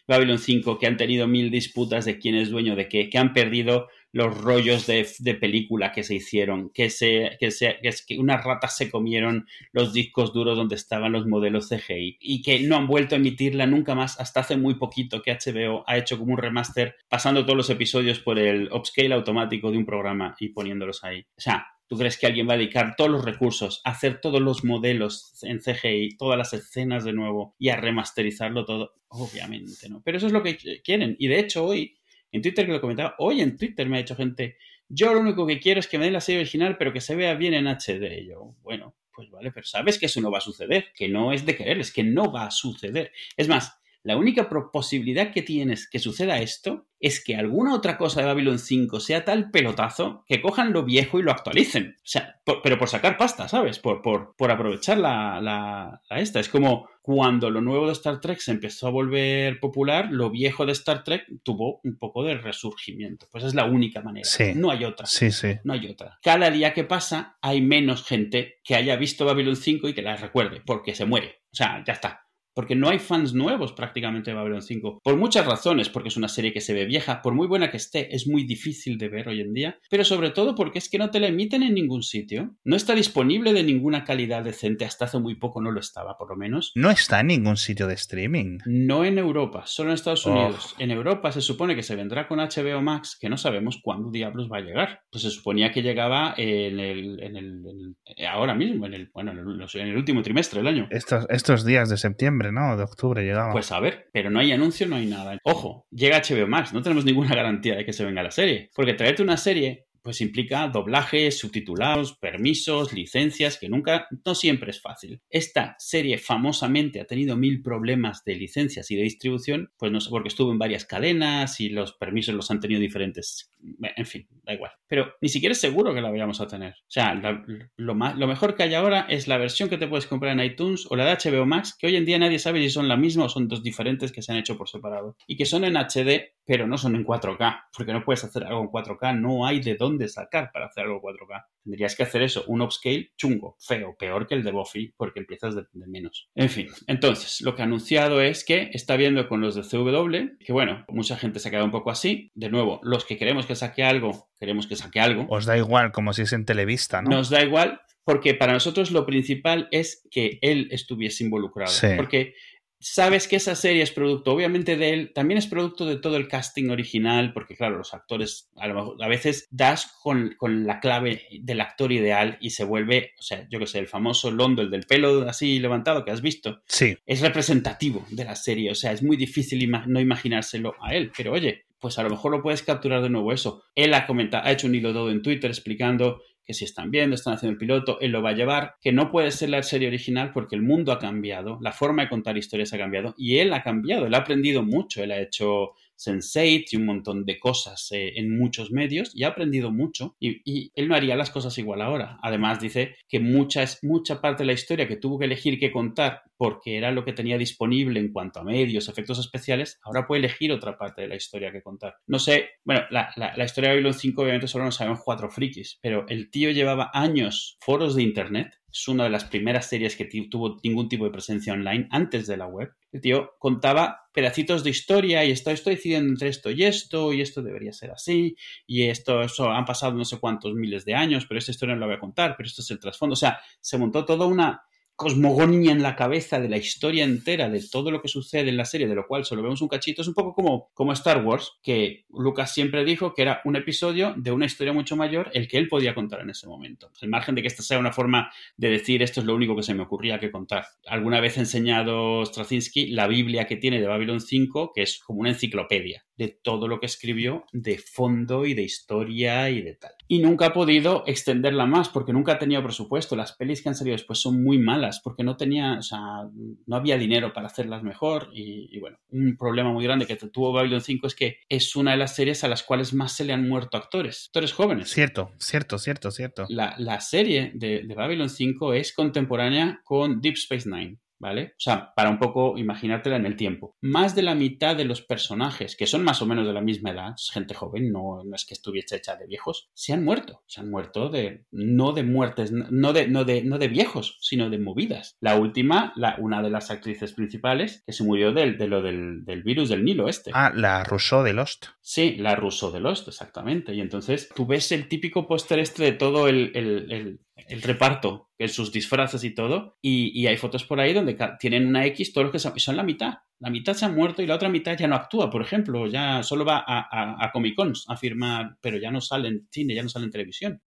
Babylon 0.07 0.39
5 0.39 0.79
que 0.79 0.87
han 0.87 0.99
tenido 0.99 1.27
mil 1.27 1.51
disputas 1.51 2.05
de 2.05 2.19
quién 2.19 2.35
es 2.35 2.51
dueño 2.51 2.77
de 2.77 2.87
qué, 2.87 3.09
que 3.09 3.17
han 3.17 3.33
perdido 3.33 3.89
los 4.15 4.41
rollos 4.41 4.87
de, 4.87 5.35
película 5.35 5.91
que 5.91 6.05
se 6.05 6.15
hicieron, 6.15 6.71
que, 6.71 6.89
se, 6.89 7.37
que, 7.41 7.49
que, 7.49 7.89
es 7.89 8.07
que 8.07 8.17
unas 8.17 8.45
ratas 8.45 8.77
se 8.77 8.89
comieron 8.89 9.49
los 9.73 9.93
discos 9.93 10.33
duros 10.33 10.57
donde 10.57 10.77
estaban 10.77 11.11
los 11.11 11.27
modelos 11.27 11.69
CGI 11.69 12.19
y 12.21 12.41
que 12.41 12.61
no 12.61 12.77
han 12.77 12.87
vuelto 12.87 13.17
a 13.17 13.19
emitirla 13.19 13.67
nunca 13.67 13.97
más 13.97 14.21
hasta 14.21 14.41
hace 14.41 14.57
muy 14.57 14.77
poquito 14.77 15.21
que 15.21 15.33
HBO 15.33 15.83
ha 15.89 15.99
hecho 15.99 16.17
como 16.17 16.33
un 16.33 16.39
remaster 16.39 16.95
pasando 17.09 17.45
todos 17.45 17.57
los 17.57 17.71
episodios 17.71 18.21
por 18.21 18.39
el 18.39 18.73
upscale 18.73 19.13
automático 19.15 19.73
de 19.73 19.79
un 19.79 19.85
programa 19.85 20.37
y 20.39 20.51
poniéndolos 20.51 21.03
ahí. 21.03 21.27
O 21.37 21.41
sea, 21.41 21.67
¿Tú 21.87 21.99
crees 21.99 22.17
que 22.17 22.27
alguien 22.27 22.49
va 22.49 22.55
a 22.55 22.57
dedicar 22.57 22.95
todos 22.97 23.11
los 23.11 23.25
recursos 23.25 23.83
a 23.85 23.91
hacer 23.91 24.21
todos 24.21 24.41
los 24.41 24.65
modelos 24.65 25.43
en 25.43 25.59
CGI, 25.59 26.17
todas 26.17 26.39
las 26.39 26.55
escenas 26.55 27.05
de 27.05 27.13
nuevo 27.13 27.55
y 27.59 27.69
a 27.69 27.77
remasterizarlo 27.77 28.65
todo? 28.65 28.95
Obviamente 29.09 29.89
no. 29.91 30.01
Pero 30.03 30.17
eso 30.17 30.29
es 30.29 30.33
lo 30.33 30.43
que 30.43 30.57
quieren. 30.83 31.15
Y 31.19 31.29
de 31.29 31.41
hecho 31.41 31.65
hoy 31.65 31.99
en 32.37 32.43
Twitter 32.43 32.67
que 32.67 32.73
lo 32.73 32.81
comentaba, 32.81 33.15
hoy 33.19 33.41
en 33.41 33.57
Twitter 33.57 33.89
me 33.89 33.97
ha 33.97 34.01
dicho 34.01 34.17
gente, 34.17 34.57
yo 34.89 35.15
lo 35.15 35.21
único 35.21 35.47
que 35.47 35.61
quiero 35.61 35.81
es 35.81 35.87
que 35.87 35.99
me 35.99 36.05
den 36.05 36.15
la 36.15 36.21
serie 36.21 36.41
original, 36.41 36.77
pero 36.77 36.93
que 36.93 37.01
se 37.01 37.15
vea 37.15 37.35
bien 37.35 37.55
en 37.55 37.67
HD. 37.67 38.23
Y 38.23 38.27
yo, 38.27 38.57
bueno, 38.63 38.95
pues 39.15 39.31
vale, 39.31 39.53
pero 39.53 39.65
sabes 39.65 39.99
que 39.99 40.07
eso 40.07 40.21
no 40.21 40.31
va 40.31 40.39
a 40.39 40.43
suceder, 40.43 40.89
que 40.95 41.09
no 41.09 41.33
es 41.33 41.47
de 41.47 41.57
querer, 41.57 41.79
es 41.79 41.93
que 41.93 42.03
no 42.03 42.33
va 42.33 42.47
a 42.47 42.51
suceder. 42.51 43.13
Es 43.37 43.49
más, 43.49 43.79
la 44.05 44.19
única 44.19 44.51
posibilidad 44.71 45.33
que 45.33 45.41
tienes 45.41 45.89
que 45.89 45.99
suceda 45.99 46.39
esto 46.39 46.87
es 47.01 47.25
que 47.25 47.37
alguna 47.37 47.75
otra 47.75 47.97
cosa 47.97 48.21
de 48.21 48.27
Babylon 48.27 48.59
5 48.59 49.01
sea 49.01 49.25
tal 49.25 49.51
pelotazo 49.51 50.25
que 50.29 50.43
cojan 50.43 50.75
lo 50.75 50.85
viejo 50.85 51.19
y 51.19 51.23
lo 51.23 51.31
actualicen. 51.31 51.97
O 51.99 52.07
sea, 52.07 52.41
pero 52.63 52.79
por 52.79 52.89
sacar 52.89 53.17
pasta, 53.17 53.49
¿sabes? 53.49 53.79
Por, 53.79 54.03
por, 54.03 54.37
por 54.37 54.51
aprovechar 54.51 54.99
la, 54.99 55.41
la, 55.41 56.03
esta. 56.19 56.39
Es 56.39 56.51
como 56.51 56.87
cuando 57.01 57.49
lo 57.49 57.63
nuevo 57.63 57.87
de 57.87 57.93
Star 57.93 58.21
Trek 58.21 58.41
se 58.41 58.51
empezó 58.51 58.89
a 58.89 58.91
volver 58.91 59.59
popular, 59.59 60.09
lo 60.11 60.31
viejo 60.31 60.67
de 60.67 60.73
Star 60.73 61.03
Trek 61.03 61.25
tuvo 61.43 61.81
un 61.83 61.97
poco 61.97 62.25
de 62.25 62.37
resurgimiento. 62.37 63.27
Pues 63.33 63.45
es 63.45 63.55
la 63.55 63.65
única 63.65 64.03
manera. 64.03 64.29
No 64.55 64.71
hay 64.71 64.85
otra. 64.85 65.07
Sí, 65.07 65.31
sí. 65.31 65.57
No 65.65 65.73
hay 65.73 65.87
otra. 65.87 66.19
Cada 66.23 66.51
día 66.51 66.75
que 66.75 66.85
pasa 66.85 67.39
hay 67.41 67.63
menos 67.63 68.05
gente 68.05 68.61
que 68.63 68.75
haya 68.75 68.97
visto 68.97 69.25
Babylon 69.25 69.57
5 69.57 69.89
y 69.89 69.95
que 69.95 70.03
la 70.03 70.17
recuerde, 70.17 70.61
porque 70.65 70.95
se 70.95 71.07
muere. 71.07 71.41
O 71.51 71.57
sea, 71.57 71.83
ya 71.87 71.95
está 71.95 72.24
porque 72.55 72.77
no 72.77 72.89
hay 72.89 72.99
fans 72.99 73.35
nuevos 73.35 73.73
prácticamente 73.73 74.31
de 74.31 74.37
Babylon 74.37 74.63
5. 74.63 75.01
Por 75.03 75.17
muchas 75.17 75.47
razones, 75.47 75.89
porque 75.89 76.09
es 76.09 76.17
una 76.17 76.29
serie 76.29 76.53
que 76.53 76.61
se 76.61 76.73
ve 76.73 76.87
vieja, 76.87 77.21
por 77.23 77.35
muy 77.35 77.47
buena 77.47 77.71
que 77.71 77.77
esté, 77.77 78.15
es 78.15 78.27
muy 78.27 78.45
difícil 78.45 78.97
de 78.99 79.09
ver 79.09 79.29
hoy 79.29 79.41
en 79.41 79.53
día, 79.53 79.79
pero 79.91 80.05
sobre 80.05 80.31
todo 80.31 80.55
porque 80.55 80.79
es 80.79 80.89
que 80.89 80.99
no 80.99 81.11
te 81.11 81.21
la 81.21 81.29
emiten 81.29 81.63
en 81.63 81.75
ningún 81.75 82.03
sitio. 82.03 82.55
No 82.65 82.77
está 82.77 82.95
disponible 82.95 83.53
de 83.53 83.63
ninguna 83.63 84.05
calidad 84.05 84.45
decente, 84.45 84.85
hasta 84.85 85.07
hace 85.07 85.19
muy 85.19 85.35
poco 85.35 85.61
no 85.61 85.71
lo 85.71 85.81
estaba, 85.81 86.17
por 86.17 86.31
lo 86.31 86.37
menos. 86.37 86.73
No 86.75 86.91
está 86.91 87.21
en 87.21 87.29
ningún 87.29 87.57
sitio 87.57 87.87
de 87.87 87.95
streaming. 87.95 88.59
No 88.67 89.05
en 89.05 89.19
Europa, 89.19 89.65
solo 89.67 89.91
en 89.91 89.95
Estados 89.95 90.27
Unidos. 90.27 90.75
En 90.79 90.91
Europa 90.91 91.33
se 91.33 91.41
supone 91.41 91.75
que 91.75 91.83
se 91.83 91.97
vendrá 91.97 92.29
con 92.29 92.39
HBO 92.39 92.81
Max, 92.83 93.19
que 93.21 93.29
no 93.29 93.37
sabemos 93.37 93.81
cuándo 93.83 94.11
diablos 94.11 94.49
va 94.51 94.59
a 94.59 94.63
llegar. 94.63 95.01
Pues 95.11 95.23
se 95.23 95.31
suponía 95.31 95.73
que 95.73 95.83
llegaba 95.83 96.35
en 96.37 96.79
el, 96.79 97.23
en 97.23 97.37
el, 97.37 97.97
ahora 98.29 98.55
mismo, 98.55 98.87
en 98.87 98.95
el, 98.95 99.11
bueno, 99.13 99.33
en 99.33 99.39
el, 99.39 99.97
último 99.97 100.23
trimestre 100.23 100.61
del 100.61 100.69
año. 100.69 100.89
Estos, 100.91 101.27
estos 101.31 101.65
días 101.65 101.89
de 101.89 101.97
septiembre. 101.97 102.44
¿No? 102.53 102.77
De 102.77 102.85
octubre 102.85 103.23
llegaba. 103.23 103.53
Pues 103.53 103.73
a 103.73 103.81
ver, 103.81 104.09
pero 104.13 104.31
no 104.31 104.41
hay 104.41 104.53
anuncio, 104.53 104.87
no 104.87 104.97
hay 104.97 105.07
nada. 105.07 105.39
Ojo, 105.45 105.87
llega 105.91 106.21
HBO 106.21 106.47
Max, 106.47 106.73
no 106.73 106.83
tenemos 106.83 107.05
ninguna 107.05 107.29
garantía 107.35 107.77
de 107.77 107.85
que 107.85 107.93
se 107.93 108.05
venga 108.05 108.23
la 108.23 108.31
serie. 108.31 108.71
Porque 108.75 108.95
traerte 108.95 109.23
una 109.23 109.37
serie 109.37 109.87
pues 110.05 110.21
implica 110.21 110.69
doblajes, 110.69 111.39
subtitulados, 111.39 112.13
permisos, 112.19 112.93
licencias, 112.93 113.59
que 113.59 113.71
nunca, 113.71 114.07
no 114.25 114.35
siempre 114.35 114.71
es 114.71 114.83
fácil. 114.83 115.23
Esta 115.31 115.77
serie 115.79 116.19
famosamente 116.19 117.01
ha 117.01 117.07
tenido 117.07 117.39
mil 117.39 117.63
problemas 117.63 118.23
de 118.23 118.37
licencias 118.37 118.91
y 118.91 118.97
de 118.97 119.03
distribución, 119.03 119.73
pues 119.79 119.91
no 119.91 120.03
sé, 120.03 120.11
porque 120.11 120.29
estuvo 120.29 120.53
en 120.53 120.59
varias 120.59 120.85
cadenas 120.85 121.59
y 121.59 121.71
los 121.71 121.95
permisos 121.95 122.35
los 122.35 122.51
han 122.51 122.61
tenido 122.61 122.83
diferentes. 122.83 123.51
En 123.97 124.05
fin, 124.05 124.29
da 124.43 124.53
igual. 124.53 124.73
Pero 124.87 125.15
ni 125.23 125.31
siquiera 125.31 125.53
es 125.53 125.61
seguro 125.61 125.95
que 125.95 126.03
la 126.03 126.11
vayamos 126.11 126.39
a 126.43 126.47
tener. 126.47 126.73
O 126.73 126.91
sea, 126.91 127.15
lo, 127.15 127.95
lo 127.95 128.27
mejor 128.27 128.55
que 128.55 128.65
hay 128.65 128.75
ahora 128.75 129.07
es 129.09 129.27
la 129.27 129.39
versión 129.39 129.71
que 129.71 129.79
te 129.79 129.89
puedes 129.89 130.07
comprar 130.07 130.39
en 130.39 130.45
iTunes 130.45 130.87
o 130.91 130.97
la 130.97 131.07
de 131.07 131.17
HBO 131.17 131.47
Max, 131.47 131.75
que 131.79 131.87
hoy 131.87 131.97
en 131.97 132.05
día 132.05 132.19
nadie 132.19 132.39
sabe 132.39 132.61
si 132.61 132.69
son 132.69 132.89
la 132.89 132.99
misma 132.99 133.25
o 133.25 133.29
son 133.31 133.49
dos 133.49 133.63
diferentes 133.63 134.13
que 134.13 134.21
se 134.21 134.33
han 134.33 134.39
hecho 134.39 134.59
por 134.59 134.69
separado. 134.69 135.17
Y 135.27 135.37
que 135.37 135.47
son 135.47 135.65
en 135.65 135.79
HD, 135.79 136.35
pero 136.45 136.67
no 136.67 136.77
son 136.77 136.95
en 136.95 137.07
4K, 137.07 137.69
porque 137.75 137.95
no 137.95 138.05
puedes 138.05 138.23
hacer 138.23 138.45
algo 138.45 138.61
en 138.61 138.69
4K, 138.69 139.19
no 139.19 139.47
hay 139.47 139.61
de 139.61 139.77
dónde 139.77 139.94
dónde 139.95 140.09
sacar 140.09 140.51
para 140.53 140.67
hacer 140.67 140.85
algo 140.85 141.01
4K. 141.01 141.45
Tendrías 141.63 141.97
que 141.97 142.03
hacer 142.03 142.23
eso, 142.23 142.45
un 142.47 142.61
upscale 142.61 143.13
chungo, 143.17 143.57
feo, 143.59 143.97
peor 143.99 144.27
que 144.27 144.35
el 144.35 144.43
de 144.43 144.53
Buffy, 144.53 144.93
porque 144.97 145.21
empiezas 145.21 145.55
de, 145.55 145.63
de 145.73 145.87
menos. 145.87 146.29
En 146.35 146.51
fin, 146.51 146.69
entonces, 146.87 147.41
lo 147.41 147.55
que 147.55 147.63
ha 147.63 147.65
anunciado 147.65 148.21
es 148.21 148.45
que 148.45 148.71
está 148.73 148.97
viendo 148.97 149.29
con 149.29 149.41
los 149.41 149.55
de 149.55 149.63
CW, 149.63 150.45
que 150.45 150.53
bueno, 150.53 150.85
mucha 150.89 151.17
gente 151.17 151.39
se 151.39 151.49
ha 151.49 151.51
quedado 151.51 151.67
un 151.67 151.73
poco 151.73 151.91
así. 151.91 152.31
De 152.35 152.51
nuevo, 152.51 152.81
los 152.83 153.05
que 153.05 153.17
queremos 153.17 153.47
que 153.47 153.55
saque 153.55 153.85
algo, 153.85 154.29
queremos 154.39 154.67
que 154.67 154.77
saque 154.77 155.01
algo. 155.01 155.27
Os 155.29 155.47
da 155.47 155.57
igual, 155.57 155.93
como 155.93 156.13
si 156.13 156.23
es 156.23 156.33
en 156.33 156.45
Televista, 156.45 157.01
¿no? 157.03 157.11
Nos 157.11 157.31
da 157.31 157.43
igual, 157.43 157.81
porque 158.05 158.35
para 158.35 158.53
nosotros 158.53 158.91
lo 158.91 159.07
principal 159.07 159.69
es 159.71 160.07
que 160.11 160.39
él 160.43 160.69
estuviese 160.71 161.25
involucrado. 161.25 161.73
Sí. 161.73 161.89
Porque 161.97 162.35
sabes 162.85 163.27
que 163.29 163.37
esa 163.37 163.55
serie 163.55 163.83
es 163.83 163.91
producto, 163.91 164.33
obviamente, 164.33 164.77
de 164.77 164.91
él, 164.93 165.13
también 165.15 165.39
es 165.39 165.47
producto 165.47 165.87
de 165.87 165.97
todo 165.97 166.17
el 166.17 166.29
casting 166.29 166.69
original, 166.69 167.33
porque 167.33 167.57
claro, 167.57 167.79
los 167.79 167.95
actores 167.95 168.51
a, 168.57 168.69
lo 168.69 168.75
mejor- 168.75 169.03
a 169.03 169.09
veces 169.09 169.49
das 169.51 169.91
con, 170.03 170.35
con 170.37 170.67
la 170.67 170.81
clave 170.81 171.23
del 171.41 171.61
actor 171.63 171.93
ideal 171.93 172.37
y 172.41 172.51
se 172.51 172.65
vuelve, 172.65 173.13
o 173.19 173.23
sea, 173.23 173.47
yo 173.51 173.59
que 173.59 173.67
sé, 173.67 173.79
el 173.79 173.89
famoso 173.89 174.31
Londo, 174.31 174.61
el 174.63 174.71
del 174.71 174.85
pelo 174.85 175.27
así 175.29 175.59
levantado 175.61 176.05
que 176.05 176.11
has 176.11 176.21
visto, 176.21 176.63
Sí, 176.67 176.97
es 177.07 177.21
representativo 177.23 178.05
de 178.11 178.25
la 178.25 178.37
serie, 178.37 178.71
o 178.71 178.75
sea, 178.75 178.93
es 178.93 179.03
muy 179.03 179.17
difícil 179.17 179.63
ima- 179.63 179.87
no 179.87 180.01
imaginárselo 180.01 180.75
a 180.83 180.95
él, 180.95 181.11
pero 181.17 181.33
oye, 181.33 181.65
pues 181.81 181.99
a 181.99 182.03
lo 182.03 182.11
mejor 182.11 182.33
lo 182.33 182.43
puedes 182.43 182.63
capturar 182.63 183.03
de 183.03 183.11
nuevo 183.11 183.31
eso. 183.33 183.63
Él 183.75 183.93
ha 183.93 184.07
comentado, 184.07 184.47
ha 184.47 184.53
hecho 184.53 184.67
un 184.67 184.75
hilo 184.75 184.93
todo 184.95 185.11
en 185.11 185.21
Twitter 185.21 185.51
explicando 185.51 186.23
que 186.45 186.55
si 186.55 186.65
están 186.65 186.91
viendo, 186.91 187.15
están 187.15 187.35
haciendo 187.35 187.53
el 187.53 187.59
piloto, 187.59 187.99
él 188.01 188.13
lo 188.13 188.23
va 188.23 188.31
a 188.31 188.35
llevar, 188.35 188.75
que 188.81 188.93
no 188.93 189.11
puede 189.11 189.31
ser 189.31 189.51
la 189.51 189.63
serie 189.63 189.89
original 189.89 190.33
porque 190.33 190.57
el 190.57 190.63
mundo 190.63 190.93
ha 190.93 190.99
cambiado, 190.99 191.59
la 191.61 191.73
forma 191.73 192.03
de 192.03 192.09
contar 192.09 192.37
historias 192.37 192.73
ha 192.73 192.79
cambiado 192.79 193.15
y 193.17 193.39
él 193.39 193.53
ha 193.53 193.63
cambiado, 193.63 194.07
él 194.07 194.15
ha 194.15 194.19
aprendido 194.19 194.63
mucho, 194.63 195.03
él 195.03 195.13
ha 195.13 195.21
hecho 195.21 195.73
Sense8 195.97 196.73
y 196.73 196.77
un 196.77 196.87
montón 196.87 197.25
de 197.25 197.39
cosas 197.39 197.91
eh, 197.93 198.15
en 198.17 198.37
muchos 198.37 198.71
medios 198.71 199.13
y 199.15 199.25
ha 199.25 199.29
aprendido 199.29 199.71
mucho 199.71 200.17
y, 200.21 200.73
él 200.75 200.89
no 200.89 200.95
haría 200.95 201.17
las 201.17 201.31
cosas 201.31 201.57
igual 201.59 201.81
ahora. 201.81 202.19
Además 202.23 202.61
dice 202.61 202.97
que 203.09 203.21
mucha, 203.21 203.65
mucha 203.83 204.21
parte 204.21 204.43
de 204.43 204.49
la 204.49 204.53
historia 204.53 204.89
que 204.89 204.97
tuvo 204.97 205.19
que 205.19 205.27
elegir 205.27 205.59
qué 205.59 205.71
contar 205.71 206.23
porque 206.45 206.77
era 206.77 206.91
lo 206.91 207.07
que 207.07 207.15
tenía 207.15 207.39
disponible 207.39 207.99
en 207.99 208.13
cuanto 208.13 208.41
a 208.41 208.45
medios, 208.45 208.91
efectos 208.91 209.19
especiales, 209.19 209.81
ahora 209.83 210.07
puede 210.07 210.19
elegir 210.19 210.53
otra 210.53 210.77
parte 210.77 211.01
de 211.01 211.09
la 211.09 211.17
historia 211.17 211.51
que 211.51 211.63
contar. 211.63 211.97
No 212.07 212.19
sé, 212.19 212.51
bueno, 212.65 212.83
la, 212.91 213.33
historia 213.43 213.71
de 213.71 213.77
Babylon 213.77 213.95
5 213.95 214.21
obviamente 214.21 214.47
solo 214.47 214.67
nos 214.67 214.75
sabemos 214.75 215.01
cuatro 215.03 215.31
frikis, 215.31 215.79
pero 215.81 216.05
el 216.07 216.31
tío 216.31 216.51
llevaba 216.51 216.91
años 216.93 217.57
foros 217.61 217.95
de 217.95 218.03
internet, 218.03 218.61
es 218.71 218.87
una 218.89 219.05
de 219.05 219.11
las 219.11 219.25
primeras 219.25 219.71
series 219.71 219.97
que 219.97 220.05
tuvo 220.31 220.61
ningún 220.63 220.87
tipo 220.91 221.07
de 221.07 221.13
presencia 221.13 221.55
online 221.55 221.89
antes 221.91 222.27
de 222.27 222.37
la 222.37 222.47
web. 222.47 222.75
El 222.93 223.01
tío 223.01 223.31
contaba 223.39 224.09
pedacitos 224.13 224.63
de 224.65 224.69
historia 224.69 225.25
y 225.25 225.31
esto, 225.31 225.51
estoy 225.51 225.77
decidiendo 225.77 226.11
entre 226.11 226.29
esto 226.29 226.51
y 226.51 226.63
esto, 226.63 227.15
y 227.15 227.23
esto 227.23 227.41
debería 227.41 227.73
ser 227.73 227.91
así, 227.91 228.37
y 228.67 228.83
esto, 228.83 229.23
eso, 229.23 229.49
han 229.49 229.65
pasado 229.65 229.95
no 229.95 230.05
sé 230.05 230.19
cuántos 230.19 230.53
miles 230.53 230.85
de 230.85 230.95
años, 230.95 231.25
pero 231.27 231.39
esta 231.39 231.53
historia 231.53 231.75
no 231.75 231.81
la 231.81 231.87
voy 231.87 231.95
a 231.95 232.01
contar, 232.01 232.35
pero 232.37 232.47
esto 232.47 232.61
es 232.61 232.71
el 232.71 232.81
trasfondo. 232.81 233.15
O 233.15 233.17
sea, 233.17 233.41
se 233.63 233.79
montó 233.79 234.05
toda 234.05 234.27
una 234.27 234.63
cosmogonía 234.97 235.73
en 235.73 235.83
la 235.83 235.97
cabeza 235.97 236.41
de 236.41 236.49
la 236.49 236.57
historia 236.57 237.05
entera 237.05 237.49
de 237.49 237.63
todo 237.69 237.91
lo 237.91 238.01
que 238.01 238.09
sucede 238.09 238.49
en 238.49 238.57
la 238.57 238.65
serie, 238.65 238.87
de 238.87 238.95
lo 238.95 239.07
cual 239.07 239.25
solo 239.25 239.43
vemos 239.43 239.61
un 239.61 239.69
cachito, 239.69 240.03
es 240.03 240.09
un 240.09 240.15
poco 240.15 240.35
como, 240.35 240.71
como 240.73 240.93
Star 240.93 241.25
Wars, 241.25 241.59
que 241.63 242.05
Lucas 242.11 242.55
siempre 242.55 242.85
dijo 242.85 243.15
que 243.15 243.23
era 243.23 243.41
un 243.45 243.57
episodio 243.57 244.15
de 244.17 244.31
una 244.31 244.47
historia 244.47 244.73
mucho 244.73 244.97
mayor, 244.97 245.31
el 245.35 245.49
que 245.49 245.59
él 245.59 245.69
podía 245.69 245.95
contar 245.95 246.21
en 246.21 246.31
ese 246.31 246.47
momento. 246.47 246.91
Al 247.03 247.09
margen 247.09 247.35
de 247.35 247.43
que 247.43 247.49
esta 247.49 247.63
sea 247.63 247.79
una 247.79 247.93
forma 247.93 248.31
de 248.57 248.69
decir 248.69 249.03
esto 249.03 249.21
es 249.21 249.27
lo 249.27 249.35
único 249.35 249.57
que 249.57 249.63
se 249.63 249.75
me 249.75 249.83
ocurría 249.83 250.21
que 250.21 250.31
contar. 250.31 250.65
Alguna 250.87 251.21
vez 251.21 251.39
ha 251.39 251.41
enseñado 251.41 252.25
Straczynski 252.25 252.89
la 252.89 253.09
Biblia 253.09 253.47
que 253.47 253.57
tiene 253.57 253.81
de 253.81 253.87
Babylon 253.87 254.21
5, 254.21 254.73
que 254.75 254.83
es 254.83 255.01
como 255.05 255.21
una 255.21 255.31
enciclopedia 255.31 256.05
de 256.17 256.29
todo 256.29 256.69
lo 256.69 256.79
que 256.79 256.87
escribió 256.87 257.45
de 257.53 257.79
fondo 257.79 258.47
y 258.47 258.55
de 258.55 258.63
historia 258.63 259.51
y 259.51 259.63
de 259.63 259.75
tal. 259.75 259.91
Y 260.07 260.21
nunca 260.21 260.47
ha 260.47 260.53
podido 260.53 261.03
extenderla 261.07 261.67
más 261.67 261.89
porque 261.89 262.13
nunca 262.13 262.33
ha 262.33 262.39
tenido 262.39 262.63
presupuesto. 262.63 263.17
Las 263.17 263.33
pelis 263.33 263.63
que 263.63 263.69
han 263.69 263.75
salido 263.75 263.97
después 263.97 264.21
son 264.21 264.43
muy 264.43 264.59
malas 264.59 264.84
porque 265.03 265.25
no 265.25 265.37
tenía, 265.37 265.75
o 265.79 265.83
sea, 265.83 266.29
no 266.67 266.77
había 266.77 266.97
dinero 266.97 267.33
para 267.33 267.47
hacerlas 267.47 267.83
mejor. 267.83 268.31
Y, 268.33 268.69
y 268.71 268.81
bueno, 268.81 268.99
un 269.11 269.37
problema 269.37 269.73
muy 269.73 269.85
grande 269.85 270.07
que 270.07 270.17
tuvo 270.17 270.53
Babylon 270.53 270.81
5 270.81 271.07
es 271.07 271.15
que 271.15 271.39
es 271.49 271.77
una 271.77 271.93
de 271.93 271.97
las 271.97 272.15
series 272.15 272.45
a 272.45 272.49
las 272.49 272.63
cuales 272.63 272.95
más 272.95 273.13
se 273.13 273.25
le 273.25 273.33
han 273.33 273.49
muerto 273.49 273.77
actores, 273.77 274.27
actores 274.29 274.53
jóvenes. 274.53 274.91
cierto, 274.91 275.31
cierto, 275.39 275.79
cierto, 275.79 276.11
cierto. 276.11 276.47
La, 276.49 276.75
la 276.79 277.01
serie 277.01 277.53
de, 277.55 277.83
de 277.85 277.95
Babylon 277.95 278.31
5 278.31 278.75
es 278.75 278.93
contemporánea 278.93 279.81
con 279.85 280.21
Deep 280.21 280.35
Space 280.35 280.69
Nine. 280.69 280.99
¿Vale? 281.25 281.55
O 281.57 281.61
sea, 281.61 281.95
para 281.97 282.11
un 282.11 282.19
poco 282.19 282.59
imaginártela 282.59 283.17
en 283.17 283.25
el 283.25 283.35
tiempo. 283.35 283.79
Más 283.81 284.15
de 284.15 284.21
la 284.21 284.35
mitad 284.35 284.77
de 284.77 284.85
los 284.85 285.01
personajes, 285.01 285.75
que 285.75 285.87
son 285.87 286.05
más 286.05 286.21
o 286.21 286.27
menos 286.27 286.47
de 286.47 286.53
la 286.53 286.61
misma 286.61 286.91
edad, 286.91 287.15
gente 287.33 287.55
joven, 287.55 287.91
no, 287.91 288.23
no 288.23 288.37
es 288.37 288.45
que 288.45 288.53
estuviese 288.53 288.97
hecha 288.97 289.17
de 289.17 289.27
viejos, 289.27 289.71
se 289.73 289.95
han 289.95 290.05
muerto. 290.05 290.43
Se 290.47 290.61
han 290.61 290.71
muerto 290.71 291.09
de. 291.09 291.47
no 291.51 291.93
de 291.93 292.03
muertes, 292.03 292.53
no 292.53 292.93
de, 292.93 293.09
no 293.09 293.25
de, 293.25 293.43
no 293.43 293.57
de 293.57 293.69
viejos, 293.69 294.19
sino 294.21 294.51
de 294.51 294.59
movidas. 294.59 295.17
La 295.19 295.37
última, 295.37 295.95
la, 295.97 296.17
una 296.19 296.43
de 296.43 296.51
las 296.51 296.71
actrices 296.71 297.15
principales, 297.15 297.83
que 297.87 297.95
se 297.95 298.05
murió 298.05 298.35
del, 298.35 298.59
de 298.59 298.69
lo 298.69 298.83
del, 298.83 299.25
del 299.25 299.43
virus 299.43 299.71
del 299.71 299.83
Nilo 299.83 300.11
este. 300.11 300.31
Ah, 300.35 300.53
la 300.55 300.85
Rousseau 300.85 301.23
de 301.23 301.33
Lost. 301.33 301.69
Sí, 301.81 302.17
la 302.17 302.35
Russo 302.35 302.71
de 302.71 302.81
Lost, 302.81 303.09
exactamente. 303.09 303.75
Y 303.75 303.81
entonces 303.81 304.31
tú 304.35 304.47
ves 304.47 304.73
el 304.73 304.89
típico 304.89 305.27
póster 305.27 305.59
este 305.59 305.85
de 305.85 305.93
todo 305.93 306.29
el, 306.29 306.51
el, 306.55 306.91
el, 306.93 307.21
el 307.37 307.63
reparto, 307.63 308.31
en 308.39 308.49
sus 308.49 308.73
disfraces 308.73 309.25
y 309.25 309.35
todo, 309.35 309.77
y, 309.83 310.13
y, 310.19 310.27
hay 310.27 310.37
fotos 310.37 310.65
por 310.65 310.81
ahí 310.81 310.93
donde 310.93 311.17
tienen 311.41 311.67
una 311.67 311.85
X, 311.87 312.13
todos 312.13 312.27
los 312.27 312.33
que 312.33 312.39
son, 312.39 312.59
son 312.59 312.77
la 312.77 312.83
mitad. 312.83 313.15
La 313.41 313.51
mitad 313.51 313.75
se 313.75 313.85
han 313.85 313.95
muerto 313.95 314.23
y 314.23 314.27
la 314.27 314.37
otra 314.37 314.49
mitad 314.49 314.77
ya 314.79 314.87
no 314.87 314.95
actúa, 314.95 315.31
por 315.31 315.43
ejemplo, 315.43 315.87
ya 315.89 316.23
solo 316.23 316.45
va 316.45 316.59
a, 316.67 316.87
a, 316.91 317.25
a 317.25 317.33
Comic 317.33 317.55
Cons 317.57 317.85
a 317.89 317.97
firmar, 317.97 318.57
pero 318.61 318.79
ya 318.79 318.91
no 318.91 319.01
sale 319.01 319.29
en 319.29 319.49
cine, 319.51 319.75
ya 319.75 319.83
no 319.83 319.89
sale 319.89 320.05
en 320.07 320.11
televisión. 320.13 320.63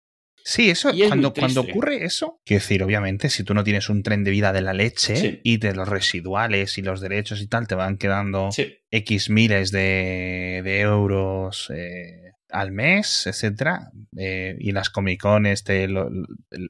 Sí, 0.48 0.70
eso, 0.70 0.92
cuando, 1.08 1.34
cuando 1.34 1.62
ocurre 1.62 2.04
eso, 2.04 2.40
quiero 2.44 2.62
decir, 2.62 2.80
obviamente, 2.84 3.30
si 3.30 3.42
tú 3.42 3.52
no 3.52 3.64
tienes 3.64 3.88
un 3.88 4.04
tren 4.04 4.22
de 4.22 4.30
vida 4.30 4.52
de 4.52 4.60
la 4.60 4.74
leche 4.74 5.16
Sí. 5.16 5.40
y 5.42 5.56
de 5.56 5.74
los 5.74 5.88
residuales 5.88 6.78
y 6.78 6.82
los 6.82 7.00
derechos 7.00 7.40
y 7.40 7.48
tal, 7.48 7.66
te 7.66 7.74
van 7.74 7.96
quedando 7.98 8.52
Sí, 8.52 8.76
X 8.92 9.28
miles 9.28 9.72
de, 9.72 10.60
de 10.62 10.80
euros 10.80 11.68
eh, 11.74 12.34
al 12.50 12.72
mes, 12.72 13.26
etcétera, 13.26 13.90
eh, 14.16 14.56
y 14.60 14.72
las 14.72 14.90
Comic 14.90 15.20
Con, 15.20 15.46
este, 15.46 15.88
lo- 15.88 16.08